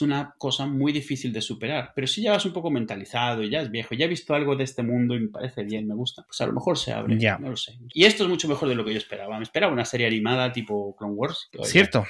una 0.00 0.34
cosa 0.38 0.66
muy 0.66 0.92
difícil 0.92 1.32
de 1.32 1.42
superar. 1.42 1.92
Pero 1.94 2.06
si 2.06 2.22
ya 2.22 2.32
vas 2.32 2.46
un 2.46 2.52
poco 2.52 2.70
mentalizado 2.70 3.42
y 3.42 3.50
ya 3.50 3.60
es 3.60 3.70
viejo, 3.70 3.94
ya 3.94 4.06
he 4.06 4.08
visto 4.08 4.34
algo 4.34 4.56
de 4.56 4.64
este 4.64 4.82
mundo 4.82 5.14
y 5.14 5.20
me 5.20 5.28
parece 5.28 5.62
bien, 5.62 5.86
me 5.86 5.94
gusta, 5.94 6.24
pues 6.26 6.40
a 6.40 6.46
lo 6.46 6.54
mejor 6.54 6.78
se 6.78 6.92
abre, 6.92 7.18
yeah. 7.18 7.38
no 7.38 7.50
lo 7.50 7.56
sé. 7.56 7.78
Y 7.92 8.04
esto 8.04 8.24
es 8.24 8.28
mucho 8.30 8.48
mejor 8.48 8.68
de 8.68 8.74
lo 8.74 8.84
que 8.84 8.92
yo 8.92 8.98
esperaba. 8.98 9.36
Me 9.36 9.44
esperaba 9.44 9.72
una 9.72 9.84
serie 9.84 10.06
animada 10.06 10.52
tipo 10.52 10.96
Clone 10.96 11.14
Wars. 11.14 11.50
Cierto. 11.64 12.04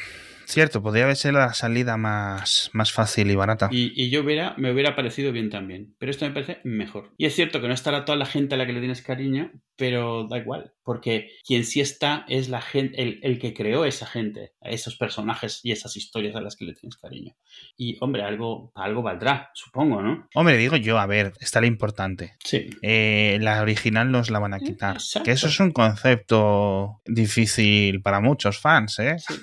Cierto, 0.46 0.80
podría 0.80 1.04
haber 1.04 1.16
sido 1.16 1.32
la 1.32 1.52
salida 1.54 1.96
más, 1.96 2.70
más 2.72 2.92
fácil 2.92 3.30
y 3.30 3.34
barata. 3.34 3.68
Y, 3.72 3.92
y, 4.00 4.10
yo 4.10 4.22
hubiera, 4.22 4.54
me 4.56 4.70
hubiera 4.70 4.94
parecido 4.94 5.32
bien 5.32 5.50
también. 5.50 5.96
Pero 5.98 6.10
esto 6.10 6.24
me 6.24 6.30
parece 6.30 6.60
mejor. 6.62 7.12
Y 7.18 7.26
es 7.26 7.34
cierto 7.34 7.60
que 7.60 7.66
no 7.66 7.74
estará 7.74 8.04
toda 8.04 8.16
la 8.16 8.26
gente 8.26 8.54
a 8.54 8.58
la 8.58 8.66
que 8.66 8.72
le 8.72 8.78
tienes 8.78 9.02
cariño, 9.02 9.50
pero 9.76 10.26
da 10.28 10.38
igual. 10.38 10.72
Porque 10.84 11.30
quien 11.44 11.64
sí 11.64 11.80
está 11.80 12.24
es 12.28 12.48
la 12.48 12.60
gente, 12.60 13.02
el, 13.02 13.18
el 13.22 13.40
que 13.40 13.54
creó 13.54 13.84
esa 13.84 14.06
gente, 14.06 14.52
esos 14.60 14.96
personajes 14.96 15.60
y 15.64 15.72
esas 15.72 15.96
historias 15.96 16.36
a 16.36 16.40
las 16.40 16.54
que 16.54 16.64
le 16.64 16.74
tienes 16.74 16.96
cariño. 16.96 17.34
Y, 17.76 17.96
hombre, 18.00 18.22
algo, 18.22 18.70
algo 18.74 19.02
valdrá, 19.02 19.50
supongo, 19.52 20.00
¿no? 20.00 20.28
Hombre, 20.34 20.56
digo 20.56 20.76
yo, 20.76 20.98
a 20.98 21.06
ver, 21.06 21.32
está 21.40 21.60
lo 21.60 21.66
importante. 21.66 22.36
Sí. 22.44 22.70
Eh, 22.82 23.38
la 23.40 23.60
original 23.62 24.12
nos 24.12 24.30
la 24.30 24.38
van 24.38 24.54
a 24.54 24.60
quitar. 24.60 24.94
Exacto. 24.94 25.24
Que 25.24 25.32
eso 25.32 25.48
es 25.48 25.58
un 25.58 25.72
concepto 25.72 27.00
difícil 27.04 28.00
para 28.00 28.20
muchos 28.20 28.58
fans, 28.58 29.00
¿eh? 29.00 29.16
Sí. 29.18 29.34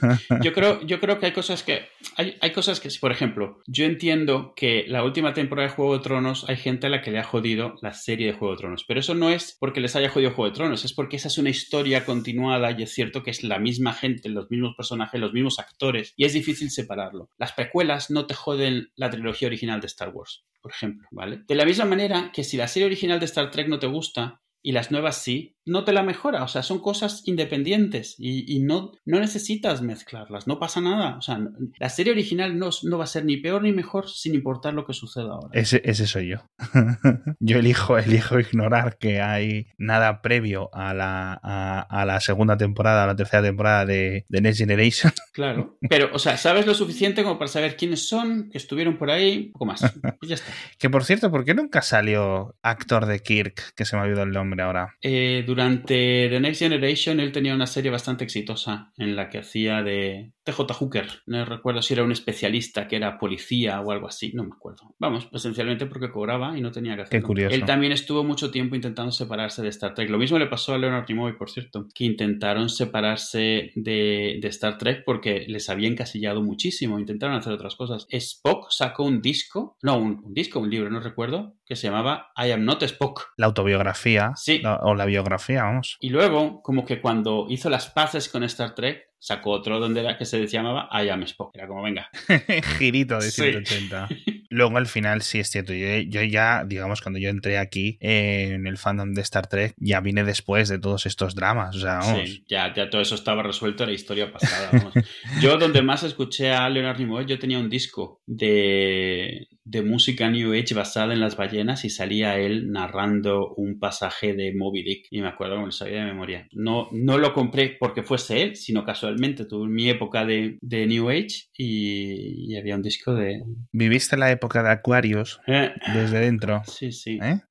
Yo 0.41 0.53
creo, 0.53 0.81
yo 0.81 0.92
creo 0.99 1.19
que 1.19 1.27
hay 1.27 1.31
cosas 1.33 1.63
que. 1.63 1.87
Hay, 2.15 2.37
hay 2.41 2.51
cosas 2.51 2.79
que, 2.79 2.89
por 2.99 3.11
ejemplo, 3.11 3.61
yo 3.67 3.85
entiendo 3.85 4.53
que 4.55 4.85
la 4.87 5.03
última 5.03 5.33
temporada 5.33 5.69
de 5.69 5.75
Juego 5.75 5.97
de 5.97 6.03
Tronos 6.03 6.45
hay 6.47 6.57
gente 6.57 6.87
a 6.87 6.89
la 6.89 7.01
que 7.01 7.11
le 7.11 7.19
ha 7.19 7.23
jodido 7.23 7.75
la 7.81 7.93
serie 7.93 8.27
de 8.27 8.33
Juego 8.33 8.53
de 8.53 8.59
Tronos. 8.59 8.85
Pero 8.87 8.99
eso 8.99 9.15
no 9.15 9.29
es 9.29 9.57
porque 9.59 9.81
les 9.81 9.95
haya 9.95 10.09
jodido 10.09 10.31
Juego 10.31 10.49
de 10.49 10.55
Tronos, 10.55 10.85
es 10.85 10.93
porque 10.93 11.17
esa 11.17 11.27
es 11.27 11.37
una 11.37 11.49
historia 11.49 12.05
continuada 12.05 12.71
y 12.71 12.83
es 12.83 12.93
cierto 12.93 13.23
que 13.23 13.31
es 13.31 13.43
la 13.43 13.59
misma 13.59 13.93
gente, 13.93 14.29
los 14.29 14.49
mismos 14.49 14.75
personajes, 14.75 15.19
los 15.19 15.33
mismos 15.33 15.59
actores 15.59 16.13
y 16.15 16.25
es 16.25 16.33
difícil 16.33 16.69
separarlo. 16.69 17.29
Las 17.37 17.53
precuelas 17.53 18.09
no 18.09 18.25
te 18.25 18.33
joden 18.33 18.91
la 18.95 19.09
trilogía 19.09 19.47
original 19.47 19.81
de 19.81 19.87
Star 19.87 20.09
Wars, 20.09 20.45
por 20.61 20.71
ejemplo, 20.71 21.07
¿vale? 21.11 21.41
De 21.47 21.55
la 21.55 21.65
misma 21.65 21.85
manera 21.85 22.31
que 22.33 22.43
si 22.43 22.57
la 22.57 22.67
serie 22.67 22.85
original 22.85 23.19
de 23.19 23.25
Star 23.25 23.51
Trek 23.51 23.67
no 23.67 23.79
te 23.79 23.87
gusta, 23.87 24.41
y 24.63 24.71
las 24.71 24.91
nuevas 24.91 25.17
sí, 25.17 25.57
no 25.65 25.83
te 25.83 25.93
la 25.93 26.03
mejora. 26.03 26.43
O 26.43 26.47
sea, 26.47 26.63
son 26.63 26.79
cosas 26.79 27.23
independientes 27.25 28.15
y, 28.17 28.59
no, 28.59 28.91
no 29.05 29.19
necesitas 29.19 29.81
mezclarlas, 29.81 30.47
no 30.47 30.59
pasa 30.59 30.81
nada. 30.81 31.17
O 31.17 31.21
sea, 31.21 31.39
la 31.79 31.89
serie 31.89 32.13
original 32.13 32.57
no, 32.57 32.69
no 32.83 32.97
va 32.97 33.03
a 33.03 33.07
ser 33.07 33.25
ni 33.25 33.37
peor 33.37 33.61
ni 33.63 33.71
mejor 33.71 34.09
sin 34.09 34.35
importar 34.35 34.73
lo 34.73 34.85
que 34.85 34.93
suceda 34.93 35.33
ahora. 35.33 35.49
Ese, 35.53 35.81
ese 35.85 36.07
soy 36.07 36.29
yo. 36.29 36.37
yo 37.39 37.59
elijo, 37.59 37.97
elijo 37.97 38.39
ignorar 38.39 38.97
que 38.97 39.21
hay 39.21 39.67
nada 39.77 40.21
previo 40.21 40.69
a 40.73 40.93
la, 40.93 41.33
a, 41.33 42.05
la 42.05 42.19
segunda 42.19 42.57
temporada, 42.57 43.03
a 43.03 43.07
la 43.07 43.15
tercera 43.15 43.43
temporada 43.43 43.85
de, 43.85 44.25
de, 44.29 44.41
Next 44.41 44.59
Generation. 44.59 45.11
Claro, 45.33 45.79
pero, 45.89 46.11
o 46.13 46.19
sea, 46.19 46.37
sabes 46.37 46.67
lo 46.67 46.75
suficiente 46.75 47.23
como 47.23 47.39
para 47.39 47.47
saber 47.47 47.75
quiénes 47.75 48.07
son, 48.07 48.49
que 48.51 48.59
estuvieron 48.59 48.99
por 48.99 49.09
ahí, 49.09 49.49
poco 49.51 49.65
más. 49.65 49.81
Pues 50.19 50.29
ya 50.29 50.35
está. 50.35 50.53
que 50.77 50.91
por 50.91 51.03
cierto, 51.05 51.31
¿por 51.31 51.43
qué 51.43 51.55
nunca 51.55 51.81
salió 51.81 52.55
actor 52.61 53.07
de 53.07 53.19
Kirk, 53.19 53.73
que 53.75 53.83
se 53.83 53.95
me 53.95 54.01
ha 54.01 54.05
olvidado 54.05 54.27
el 54.27 54.31
nombre 54.31 54.52
ahora? 54.61 54.95
Eh, 55.01 55.43
durante 55.45 56.27
The 56.29 56.39
Next 56.39 56.59
Generation 56.59 57.19
él 57.19 57.31
tenía 57.31 57.55
una 57.55 57.67
serie 57.67 57.91
bastante 57.91 58.23
exitosa 58.23 58.91
en 58.97 59.15
la 59.15 59.29
que 59.29 59.39
hacía 59.39 59.81
de 59.81 60.33
TJ 60.43 60.73
Hooker. 60.73 61.07
No 61.25 61.45
recuerdo 61.45 61.81
si 61.81 61.93
era 61.93 62.03
un 62.03 62.11
especialista 62.11 62.87
que 62.87 62.97
era 62.97 63.17
policía 63.17 63.79
o 63.81 63.91
algo 63.91 64.07
así, 64.07 64.31
no 64.33 64.43
me 64.43 64.51
acuerdo. 64.53 64.93
Vamos, 64.99 65.29
esencialmente 65.31 65.85
porque 65.85 66.11
cobraba 66.11 66.57
y 66.57 66.61
no 66.61 66.71
tenía 66.71 66.95
que 66.95 67.03
hacerlo. 67.03 67.21
Qué 67.21 67.25
curioso. 67.25 67.55
Él 67.55 67.65
también 67.65 67.91
estuvo 67.91 68.23
mucho 68.23 68.51
tiempo 68.51 68.75
intentando 68.75 69.11
separarse 69.11 69.61
de 69.61 69.69
Star 69.69 69.93
Trek. 69.93 70.09
Lo 70.09 70.17
mismo 70.17 70.37
le 70.37 70.47
pasó 70.47 70.73
a 70.73 70.77
Leonard 70.77 71.05
Nimoy, 71.07 71.33
por 71.37 71.49
cierto, 71.49 71.87
que 71.93 72.03
intentaron 72.03 72.69
separarse 72.69 73.71
de, 73.75 74.39
Star 74.43 74.77
Trek 74.77 75.03
porque 75.05 75.45
les 75.47 75.69
había 75.69 75.87
encasillado 75.87 76.41
muchísimo. 76.41 76.99
Intentaron 76.99 77.35
hacer 77.35 77.53
otras 77.53 77.75
cosas. 77.75 78.05
Spock 78.09 78.69
sacó 78.69 79.03
un 79.03 79.21
disco, 79.21 79.77
no, 79.81 79.97
un, 79.97 80.33
disco, 80.33 80.59
un 80.59 80.69
libro, 80.69 80.89
no 80.89 80.99
recuerdo, 80.99 81.55
que 81.65 81.75
se 81.75 81.87
llamaba 81.87 82.31
I 82.37 82.51
Am 82.51 82.65
Not 82.65 82.83
Spock. 82.83 83.33
La 83.37 83.47
autobiografía. 83.47 84.33
Sí. 84.43 84.61
o 84.81 84.93
la 84.93 85.05
biografía, 85.05 85.63
vamos. 85.63 85.95
Y 86.01 86.09
luego, 86.09 86.61
como 86.61 86.85
que 86.85 86.99
cuando 86.99 87.45
hizo 87.49 87.69
las 87.69 87.89
paces 87.89 88.27
con 88.27 88.43
Star 88.43 88.75
Trek, 88.75 89.07
sacó 89.17 89.51
otro 89.51 89.79
donde 89.79 90.01
era 90.01 90.17
que 90.17 90.25
se 90.25 90.45
llamaba 90.47 90.89
I 90.91 91.07
Am 91.07 91.23
Spock. 91.23 91.55
Era 91.55 91.65
como, 91.65 91.81
venga. 91.81 92.09
Girito 92.77 93.19
de 93.19 93.31
180. 93.31 94.09
Luego 94.49 94.77
al 94.77 94.87
final 94.87 95.21
sí 95.21 95.39
es 95.39 95.49
cierto. 95.49 95.71
Yo, 95.73 96.21
ya, 96.23 96.65
digamos, 96.65 97.01
cuando 97.01 97.19
yo 97.19 97.29
entré 97.29 97.57
aquí 97.57 97.97
en 98.01 98.67
el 98.67 98.77
fandom 98.77 99.13
de 99.13 99.21
Star 99.21 99.47
Trek, 99.47 99.75
ya 99.77 100.01
vine 100.01 100.25
después 100.25 100.67
de 100.67 100.77
todos 100.77 101.05
estos 101.05 101.35
dramas. 101.35 101.75
O 101.77 101.79
sea, 101.79 101.99
vamos. 101.99 102.29
Sí, 102.29 102.43
ya, 102.49 102.73
ya 102.73 102.89
todo 102.89 103.01
eso 103.01 103.15
estaba 103.15 103.43
resuelto, 103.43 103.85
la 103.85 103.93
historia 103.93 104.29
pasada. 104.29 104.71
Vamos. 104.73 104.93
yo 105.41 105.57
donde 105.57 105.81
más 105.81 106.03
escuché 106.03 106.51
a 106.51 106.67
Leonard 106.69 106.99
Nimoy, 106.99 107.25
yo 107.25 107.39
tenía 107.39 107.59
un 107.59 107.69
disco 107.69 108.21
de, 108.27 109.47
de 109.65 109.81
música 109.81 110.29
New 110.29 110.53
Age 110.53 110.73
basada 110.73 111.13
en 111.13 111.19
las 111.19 111.37
ballenas 111.37 111.85
y 111.85 111.89
salía 111.89 112.37
él 112.37 112.71
narrando 112.71 113.53
un 113.55 113.79
pasaje 113.79 114.33
de 114.33 114.53
Moby 114.53 114.83
Dick. 114.83 115.07
Y 115.09 115.21
me 115.21 115.27
acuerdo 115.27 115.55
como 115.55 115.67
lo 115.67 115.71
sabía 115.71 115.99
de 115.99 116.05
memoria. 116.05 116.47
No, 116.51 116.89
no 116.91 117.17
lo 117.17 117.33
compré 117.33 117.77
porque 117.79 118.03
fuese 118.03 118.41
él, 118.41 118.55
sino 118.55 118.83
casualmente 118.83 119.45
tuve 119.45 119.67
mi 119.67 119.89
época 119.89 120.25
de, 120.25 120.57
New 120.61 121.09
Age 121.09 121.49
y, 121.57 122.55
había 122.55 122.75
un 122.75 122.81
disco 122.81 123.13
de... 123.13 123.41
¿Viviste 123.71 124.17
la 124.17 124.31
época 124.31 124.63
de 124.63 124.69
Aquarius 124.69 125.39
eh. 125.47 125.71
desde 125.93 126.19
dentro? 126.19 126.61
Sí, 126.65 126.91
sí. 126.91 127.19
¿Eh? 127.21 127.41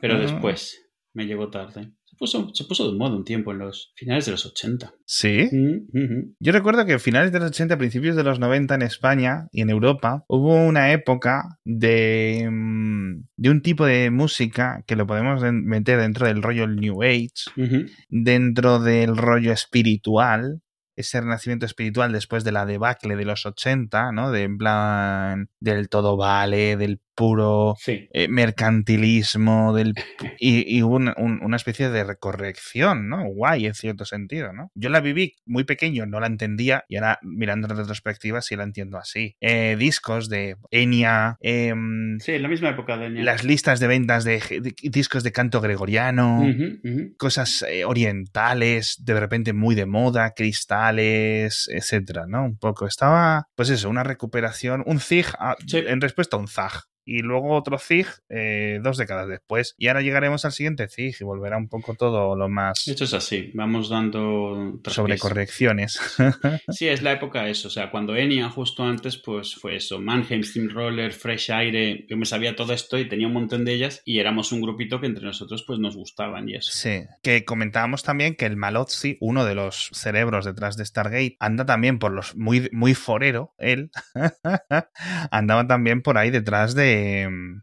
Pero 0.00 0.18
después 0.20 0.84
me 1.14 1.26
llegó 1.26 1.50
tarde 1.50 1.92
se 2.20 2.64
puso 2.64 2.90
de 2.90 2.96
moda 2.98 3.16
un 3.16 3.24
tiempo 3.24 3.52
en 3.52 3.58
los 3.58 3.92
finales 3.94 4.26
de 4.26 4.32
los 4.32 4.46
80. 4.46 4.92
Sí. 5.04 5.48
Mm, 5.52 6.34
Yo 6.40 6.52
recuerdo 6.52 6.84
que 6.86 6.94
a 6.94 6.98
finales 6.98 7.32
de 7.32 7.40
los 7.40 7.48
80, 7.50 7.76
principios 7.78 8.16
de 8.16 8.24
los 8.24 8.38
90 8.38 8.74
en 8.74 8.82
España 8.82 9.48
y 9.52 9.62
en 9.62 9.70
Europa 9.70 10.24
hubo 10.28 10.54
una 10.54 10.92
época 10.92 11.58
de, 11.64 12.48
mm, 12.50 13.24
de 13.36 13.50
un 13.50 13.62
tipo 13.62 13.86
de 13.86 14.10
música 14.10 14.82
que 14.86 14.96
lo 14.96 15.06
podemos 15.06 15.42
meter 15.52 16.00
dentro 16.00 16.26
del 16.26 16.42
rollo 16.42 16.66
New 16.66 17.02
Age, 17.02 17.50
dentro 18.08 18.78
del 18.80 19.16
rollo 19.16 19.52
espiritual, 19.52 20.62
ese 20.96 21.20
renacimiento 21.20 21.66
espiritual 21.66 22.12
después 22.12 22.42
de 22.42 22.52
la 22.52 22.64
debacle 22.64 23.16
de 23.16 23.24
los 23.26 23.44
80, 23.44 24.12
¿no? 24.12 24.30
De 24.30 24.44
en 24.44 24.56
plan 24.56 25.50
del 25.60 25.88
todo 25.88 26.16
vale, 26.16 26.76
del 26.76 27.00
puro 27.16 27.76
eh, 27.86 28.28
mercantilismo 28.28 29.74
del, 29.74 29.94
y, 30.38 30.76
y 30.78 30.82
una, 30.82 31.14
una, 31.16 31.56
especie 31.56 31.88
de 31.88 32.04
recorrección, 32.04 33.08
¿no? 33.08 33.26
Guay 33.26 33.66
en 33.66 33.74
cierto 33.74 34.04
sentido, 34.04 34.52
¿no? 34.52 34.70
Yo 34.74 34.90
la 34.90 35.00
viví 35.00 35.34
muy 35.46 35.64
pequeño, 35.64 36.06
no 36.06 36.20
la 36.20 36.26
entendía 36.26 36.84
y 36.88 36.96
ahora 36.96 37.18
mirando 37.22 37.66
en 37.68 37.76
retrospectiva 37.76 38.42
sí 38.42 38.54
la 38.54 38.64
entiendo 38.64 38.98
así. 38.98 39.34
Eh, 39.40 39.76
discos 39.78 40.28
de 40.28 40.56
Enya. 40.70 41.36
Em, 41.40 42.20
sí, 42.20 42.32
en 42.32 42.42
la 42.42 42.48
misma 42.48 42.70
época 42.70 42.96
de 42.98 43.06
Enya. 43.06 43.24
Las 43.24 43.42
listas 43.42 43.80
de 43.80 43.86
ventas 43.86 44.24
de, 44.24 44.42
discos 44.82 45.22
de 45.24 45.32
canto 45.32 45.60
gregoriano, 45.60 46.46
cosas 47.16 47.64
eh, 47.68 47.84
orientales, 47.84 48.96
de 49.02 49.18
repente 49.18 49.54
muy 49.54 49.74
de 49.74 49.86
moda, 49.86 50.32
cristales, 50.32 51.68
etcétera, 51.72 52.26
¿no? 52.28 52.44
Un 52.44 52.58
poco. 52.58 52.86
Estaba, 52.86 53.48
pues 53.54 53.70
eso, 53.70 53.88
una 53.88 54.04
recuperación, 54.04 54.82
un 54.86 55.00
zig 55.00 55.26
ah, 55.38 55.56
en 55.72 56.00
respuesta 56.00 56.36
a 56.36 56.40
un 56.40 56.48
zag 56.48 56.84
y 57.06 57.20
luego 57.20 57.54
otro 57.54 57.78
ZIG 57.78 58.06
eh, 58.28 58.80
dos 58.82 58.98
décadas 58.98 59.28
después. 59.28 59.74
Y 59.78 59.86
ahora 59.86 60.02
llegaremos 60.02 60.44
al 60.44 60.52
siguiente 60.52 60.88
ZIG 60.88 61.16
y 61.20 61.24
volverá 61.24 61.56
un 61.56 61.68
poco 61.68 61.94
todo 61.94 62.34
lo 62.34 62.48
más... 62.48 62.86
Esto 62.86 63.04
es 63.04 63.14
así, 63.14 63.52
vamos 63.54 63.88
dando... 63.88 64.80
Sobre 64.86 65.16
correcciones. 65.16 66.00
sí, 66.68 66.88
es 66.88 67.02
la 67.02 67.12
época 67.12 67.48
eso, 67.48 67.68
o 67.68 67.70
sea, 67.70 67.90
cuando 67.90 68.16
Enya 68.16 68.50
justo 68.50 68.82
antes, 68.82 69.16
pues 69.16 69.54
fue 69.54 69.76
eso, 69.76 70.00
Mannheim, 70.00 70.42
Steamroller, 70.42 71.12
Fresh 71.12 71.52
Aire, 71.52 72.04
yo 72.08 72.16
me 72.16 72.26
sabía 72.26 72.56
todo 72.56 72.72
esto 72.72 72.98
y 72.98 73.08
tenía 73.08 73.28
un 73.28 73.34
montón 73.34 73.64
de 73.64 73.74
ellas 73.74 74.02
y 74.04 74.18
éramos 74.18 74.50
un 74.50 74.60
grupito 74.60 75.00
que 75.00 75.06
entre 75.06 75.24
nosotros 75.24 75.64
pues 75.64 75.78
nos 75.78 75.96
gustaban 75.96 76.48
y 76.48 76.56
eso. 76.56 76.72
Sí, 76.72 77.04
que 77.22 77.44
comentábamos 77.44 78.02
también 78.02 78.34
que 78.34 78.46
el 78.46 78.56
Malozzi, 78.56 79.16
uno 79.20 79.44
de 79.44 79.54
los 79.54 79.90
cerebros 79.92 80.44
detrás 80.44 80.76
de 80.76 80.84
Stargate, 80.84 81.36
anda 81.38 81.64
también 81.64 82.00
por 82.00 82.12
los... 82.12 82.34
muy, 82.34 82.68
muy 82.72 82.94
forero, 82.94 83.54
él, 83.58 83.90
andaba 85.30 85.68
también 85.68 86.02
por 86.02 86.18
ahí 86.18 86.30
detrás 86.30 86.74
de 86.74 86.95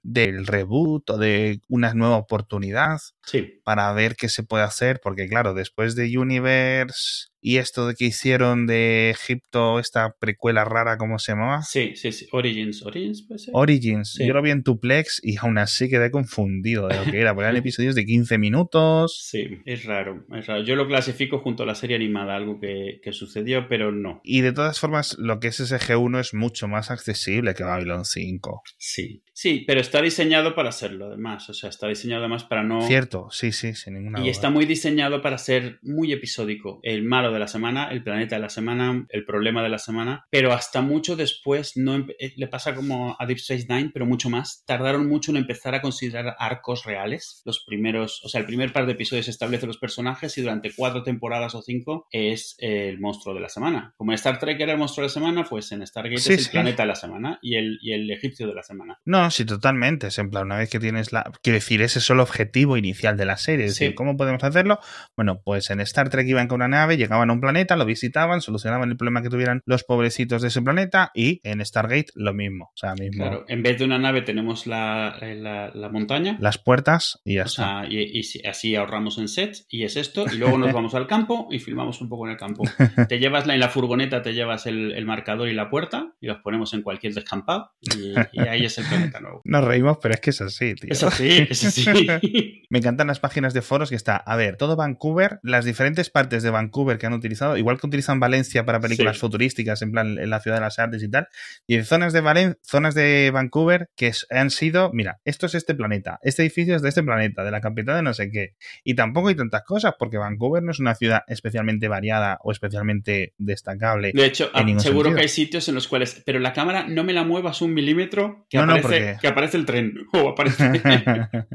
del 0.03 0.47
reboot 0.47 1.09
o 1.09 1.17
de 1.17 1.61
una 1.67 1.93
nueva 1.93 2.17
oportunidad 2.17 2.99
sí. 3.25 3.61
para 3.63 3.91
ver 3.93 4.15
qué 4.15 4.29
se 4.29 4.43
puede 4.43 4.63
hacer, 4.63 4.99
porque 5.01 5.27
claro, 5.27 5.53
después 5.53 5.95
de 5.95 6.17
Universe 6.17 7.32
y 7.45 7.57
esto 7.57 7.87
de 7.87 7.95
que 7.95 8.05
hicieron 8.05 8.65
de 8.67 9.09
Egipto 9.09 9.77
esta 9.79 10.15
precuela 10.17 10.63
rara, 10.63 10.97
¿cómo 10.97 11.19
se 11.19 11.33
llamaba? 11.33 11.61
Sí, 11.61 11.91
sí, 11.95 12.13
sí. 12.13 12.25
Origins. 12.31 12.83
Origins, 12.83 13.23
puede 13.27 13.39
ser? 13.39 13.51
Origins. 13.53 14.17
Yo 14.17 14.33
lo 14.33 14.41
vi 14.41 14.51
en 14.51 14.63
Tuplex 14.63 15.19
y 15.21 15.35
aún 15.35 15.57
así 15.57 15.89
quedé 15.89 16.09
confundido 16.09 16.87
de 16.87 16.95
lo 16.95 17.03
que 17.03 17.19
era, 17.19 17.33
porque 17.35 17.49
eran 17.49 17.57
episodios 17.57 17.95
de 17.95 18.05
15 18.05 18.37
minutos. 18.37 19.19
Sí, 19.29 19.59
es 19.65 19.83
raro, 19.83 20.25
es 20.31 20.47
raro. 20.47 20.63
Yo 20.63 20.77
lo 20.77 20.87
clasifico 20.87 21.39
junto 21.39 21.63
a 21.63 21.65
la 21.65 21.75
serie 21.75 21.97
animada, 21.97 22.33
algo 22.37 22.61
que, 22.61 23.01
que 23.03 23.11
sucedió, 23.11 23.67
pero 23.67 23.91
no. 23.91 24.21
Y 24.23 24.39
de 24.39 24.53
todas 24.53 24.79
formas, 24.79 25.17
lo 25.19 25.41
que 25.41 25.49
es 25.49 25.59
SG1 25.59 26.21
es 26.21 26.33
mucho 26.33 26.69
más 26.69 26.91
accesible 26.91 27.53
que 27.55 27.65
Babylon 27.65 28.05
5. 28.05 28.63
Sí, 28.77 29.21
sí, 29.43 29.65
pero 29.67 29.81
está 29.81 30.01
diseñado 30.01 30.55
para 30.55 30.69
hacerlo, 30.69 31.07
además. 31.07 31.49
O 31.49 31.53
sea, 31.53 31.69
está 31.69 31.89
diseñado 31.89 32.21
además 32.21 32.45
para 32.45 32.63
no. 32.63 32.81
Cierto, 32.83 33.27
sí, 33.29 33.51
sí, 33.51 33.75
sin 33.75 33.95
ninguna 33.95 34.21
Y 34.21 34.29
está 34.29 34.49
muy 34.49 34.65
diseñado 34.65 35.21
para 35.21 35.37
ser 35.37 35.79
muy 35.81 36.13
episódico. 36.13 36.79
El 36.81 37.03
malo 37.03 37.33
de 37.33 37.39
la 37.39 37.49
semana, 37.49 37.89
el 37.91 38.03
planeta 38.03 38.37
de 38.37 38.41
la 38.41 38.47
semana, 38.47 39.05
el 39.09 39.25
problema 39.25 39.61
de 39.61 39.67
la 39.67 39.79
semana, 39.79 40.25
pero 40.29 40.53
hasta 40.53 40.81
mucho 40.81 41.17
después 41.17 41.75
no 41.75 42.07
eh, 42.19 42.33
le 42.37 42.47
pasa 42.47 42.73
como 42.73 43.17
a 43.19 43.25
Deep 43.25 43.39
Space 43.39 43.65
Nine, 43.67 43.91
pero 43.93 44.05
mucho 44.05 44.29
más. 44.29 44.63
Tardaron 44.65 45.09
mucho 45.09 45.31
en 45.31 45.37
empezar 45.37 45.75
a 45.75 45.81
considerar 45.81 46.37
arcos 46.39 46.85
reales. 46.85 47.41
Los 47.43 47.65
primeros, 47.65 48.21
o 48.23 48.29
sea, 48.29 48.39
el 48.39 48.47
primer 48.47 48.71
par 48.71 48.85
de 48.85 48.93
episodios 48.93 49.27
establece 49.27 49.67
los 49.67 49.77
personajes 49.77 50.37
y 50.37 50.41
durante 50.41 50.71
cuatro 50.73 51.03
temporadas 51.03 51.53
o 51.53 51.61
cinco 51.61 52.07
es 52.11 52.55
el 52.59 52.97
monstruo 53.01 53.35
de 53.35 53.41
la 53.41 53.49
semana. 53.49 53.93
Como 53.97 54.13
en 54.13 54.15
Star 54.15 54.39
Trek 54.39 54.61
era 54.61 54.71
el 54.71 54.77
monstruo 54.77 55.03
de 55.03 55.09
la 55.09 55.13
semana, 55.13 55.43
pues 55.43 55.69
en 55.73 55.85
Stargate 55.85 56.15
es 56.15 56.29
el 56.29 56.49
planeta 56.49 56.83
de 56.83 56.87
la 56.87 56.95
semana 56.95 57.39
y 57.41 57.55
el, 57.55 57.77
y 57.81 57.91
el 57.91 58.09
egipcio 58.09 58.47
de 58.47 58.53
la 58.53 58.63
semana. 58.63 58.99
No, 59.03 59.29
sí, 59.33 59.45
totalmente. 59.45 60.07
Es 60.07 60.17
en 60.19 60.29
plan, 60.29 60.45
una 60.45 60.57
vez 60.57 60.69
que 60.69 60.79
tienes 60.79 61.11
la. 61.11 61.31
Quiero 61.41 61.55
decir, 61.55 61.81
ese 61.81 61.99
es 61.99 62.09
el 62.09 62.19
objetivo 62.19 62.77
inicial 62.77 63.17
de 63.17 63.25
la 63.25 63.37
serie. 63.37 63.65
Es 63.65 63.77
decir, 63.77 63.95
¿cómo 63.95 64.17
podemos 64.17 64.43
hacerlo? 64.43 64.79
Bueno, 65.15 65.41
pues 65.43 65.69
en 65.69 65.79
Star 65.81 66.09
Trek 66.09 66.27
iban 66.27 66.47
con 66.47 66.57
una 66.57 66.67
nave, 66.67 66.97
llegaban 66.97 67.29
a 67.29 67.33
un 67.33 67.41
planeta, 67.41 67.75
lo 67.75 67.85
visitaban, 67.85 68.41
solucionaban 68.41 68.89
el 68.89 68.97
problema 68.97 69.21
que 69.21 69.29
tuvieran 69.29 69.61
los 69.65 69.83
pobrecitos 69.83 70.41
de 70.41 70.47
ese 70.49 70.61
planeta 70.61 71.11
y 71.13 71.41
en 71.43 71.63
Stargate 71.65 72.07
lo 72.15 72.33
mismo. 72.33 72.71
O 72.73 72.77
sea, 72.77 72.93
mismo. 72.93 73.23
Claro, 73.23 73.45
en 73.47 73.63
vez 73.63 73.77
de 73.79 73.85
una 73.85 73.99
nave 73.99 74.21
tenemos 74.21 74.67
la, 74.67 75.17
la, 75.21 75.89
montaña. 75.89 76.37
Las 76.39 76.57
puertas 76.57 77.19
y 77.23 77.35
ya 77.35 77.43
está. 77.43 77.85
y, 77.89 78.21
así 78.47 78.75
ahorramos 78.75 79.17
en 79.17 79.27
sets 79.27 79.65
y 79.69 79.83
es 79.83 79.97
esto. 79.97 80.25
Y 80.31 80.37
luego 80.37 80.57
nos 80.57 80.71
vamos 80.73 80.95
al 80.95 81.07
campo 81.07 81.47
y 81.51 81.59
filmamos 81.59 82.01
un 82.01 82.09
poco 82.09 82.25
en 82.25 82.31
el 82.31 82.37
campo. 82.37 82.63
Te 83.09 83.19
llevas 83.19 83.47
la, 83.47 83.53
en 83.53 83.59
la 83.59 83.69
furgoneta, 83.69 84.21
te 84.21 84.33
llevas 84.33 84.65
el, 84.65 85.05
marcador 85.05 85.49
y 85.49 85.53
la 85.53 85.69
puerta 85.69 86.13
y 86.21 86.27
los 86.27 86.37
ponemos 86.39 86.73
en 86.73 86.81
cualquier 86.81 87.13
descampado 87.13 87.71
y, 87.81 88.13
ahí 88.39 88.65
es 88.65 88.77
el 88.77 88.85
planeta 88.85 89.12
nuevo. 89.19 89.41
Nos 89.43 89.63
reímos, 89.63 89.97
pero 90.01 90.13
es 90.13 90.21
que 90.21 90.29
es 90.29 90.41
así, 90.41 90.75
tío. 90.75 90.91
Es 90.91 91.03
así, 91.03 91.47
es 91.49 91.63
así. 91.63 92.65
Me 92.69 92.79
encantan 92.79 93.07
las 93.07 93.19
páginas 93.19 93.53
de 93.53 93.61
foros 93.61 93.89
que 93.89 93.95
está, 93.95 94.15
a 94.15 94.35
ver, 94.35 94.57
todo 94.57 94.75
Vancouver, 94.75 95.39
las 95.43 95.65
diferentes 95.65 96.09
partes 96.09 96.43
de 96.43 96.49
Vancouver 96.49 96.97
que 96.97 97.05
han 97.05 97.13
utilizado, 97.13 97.57
igual 97.57 97.79
que 97.79 97.87
utilizan 97.87 98.19
Valencia 98.19 98.65
para 98.65 98.79
películas 98.79 99.19
futurísticas, 99.19 99.81
en 99.81 99.91
plan 99.91 100.17
en 100.17 100.29
la 100.29 100.39
ciudad 100.39 100.57
de 100.57 100.61
las 100.61 100.79
artes 100.79 101.03
y 101.03 101.09
tal, 101.09 101.27
y 101.67 101.75
en 101.75 101.85
zonas 101.85 102.13
de 102.13 102.21
Valen 102.21 102.57
zonas 102.63 102.95
de 102.95 103.31
Vancouver 103.31 103.89
que 103.95 104.11
han 104.29 104.49
sido, 104.49 104.91
mira, 104.93 105.19
esto 105.25 105.45
es 105.45 105.55
este 105.55 105.75
planeta, 105.75 106.19
este 106.23 106.41
edificio 106.41 106.75
es 106.75 106.81
de 106.81 106.89
este 106.89 107.03
planeta, 107.03 107.43
de 107.43 107.51
la 107.51 107.61
capital 107.61 107.97
de 107.97 108.01
no 108.01 108.13
sé 108.13 108.31
qué. 108.31 108.55
Y 108.83 108.95
tampoco 108.95 109.27
hay 109.29 109.35
tantas 109.35 109.63
cosas, 109.63 109.93
porque 109.97 110.17
Vancouver 110.17 110.63
no 110.63 110.71
es 110.71 110.79
una 110.79 110.95
ciudad 110.95 111.21
especialmente 111.27 111.87
variada 111.87 112.39
o 112.43 112.51
especialmente 112.51 113.33
destacable. 113.37 114.11
De 114.13 114.25
hecho, 114.25 114.49
ah, 114.53 114.65
seguro 114.77 115.13
que 115.13 115.21
hay 115.21 115.27
sitios 115.27 115.67
en 115.69 115.75
los 115.75 115.87
cuales, 115.87 116.21
pero 116.25 116.39
la 116.39 116.53
cámara 116.53 116.85
no 116.87 117.03
me 117.03 117.13
la 117.13 117.23
muevas 117.23 117.61
un 117.61 117.73
milímetro 117.73 118.45
que, 118.49 118.57
aparece, 118.57 119.02
que 119.19 119.27
aparece 119.27 119.57
el 119.57 119.65
tren 119.65 119.93
aparece... 120.31 120.71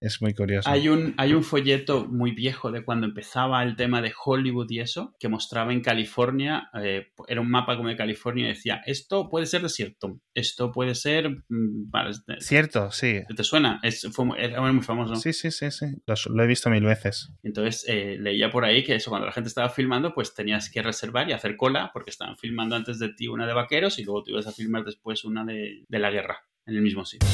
Es 0.00 0.22
muy 0.22 0.32
curioso. 0.32 0.68
Hay 0.70 0.88
un, 0.88 1.12
hay 1.18 1.34
un 1.34 1.44
folleto 1.44 2.06
muy 2.06 2.30
viejo 2.30 2.72
de 2.72 2.82
cuando 2.82 3.06
empezaba 3.06 3.62
el 3.62 3.76
tema 3.76 4.00
de 4.00 4.14
Hollywood 4.24 4.70
y 4.70 4.80
eso, 4.80 5.14
que 5.20 5.28
mostraba 5.28 5.74
en 5.74 5.82
California, 5.82 6.70
eh, 6.82 7.12
era 7.28 7.42
un 7.42 7.50
mapa 7.50 7.76
como 7.76 7.90
de 7.90 7.96
California 7.96 8.46
y 8.46 8.48
decía, 8.48 8.80
esto 8.86 9.28
puede 9.28 9.44
ser 9.44 9.60
desierto, 9.60 10.18
esto 10.32 10.72
puede 10.72 10.94
ser... 10.94 11.28
Mm, 11.50 11.90
Cierto, 12.38 12.90
sí. 12.90 13.20
¿Te 13.36 13.44
suena? 13.44 13.78
Es, 13.82 14.08
fue, 14.12 14.26
era 14.38 14.62
muy 14.72 14.82
famoso. 14.82 15.16
Sí, 15.16 15.34
sí, 15.34 15.50
sí, 15.50 15.70
sí. 15.70 15.86
Lo, 16.06 16.42
he 16.42 16.46
visto 16.46 16.70
mil 16.70 16.84
veces. 16.84 17.34
Entonces 17.42 17.84
eh, 17.86 18.16
leía 18.18 18.50
por 18.50 18.64
ahí 18.64 18.82
que 18.82 18.94
eso, 18.94 19.10
cuando 19.10 19.26
la 19.26 19.32
gente 19.32 19.48
estaba 19.48 19.68
filmando, 19.68 20.14
pues 20.14 20.34
tenías 20.34 20.70
que 20.70 20.80
reservar 20.80 21.28
y 21.28 21.34
hacer 21.34 21.58
cola, 21.58 21.90
porque 21.92 22.08
estaban 22.08 22.38
filmando 22.38 22.74
antes 22.74 22.98
de 22.98 23.10
ti 23.12 23.28
una 23.28 23.46
de 23.46 23.52
vaqueros 23.52 23.98
y 23.98 24.04
luego 24.04 24.22
tú 24.22 24.30
ibas 24.30 24.46
a 24.46 24.52
filmar 24.52 24.84
después 24.84 25.24
una 25.24 25.44
de, 25.44 25.84
de 25.86 25.98
la 25.98 26.10
guerra, 26.10 26.38
en 26.66 26.76
el 26.76 26.82
mismo 26.82 27.04
sitio. 27.04 27.28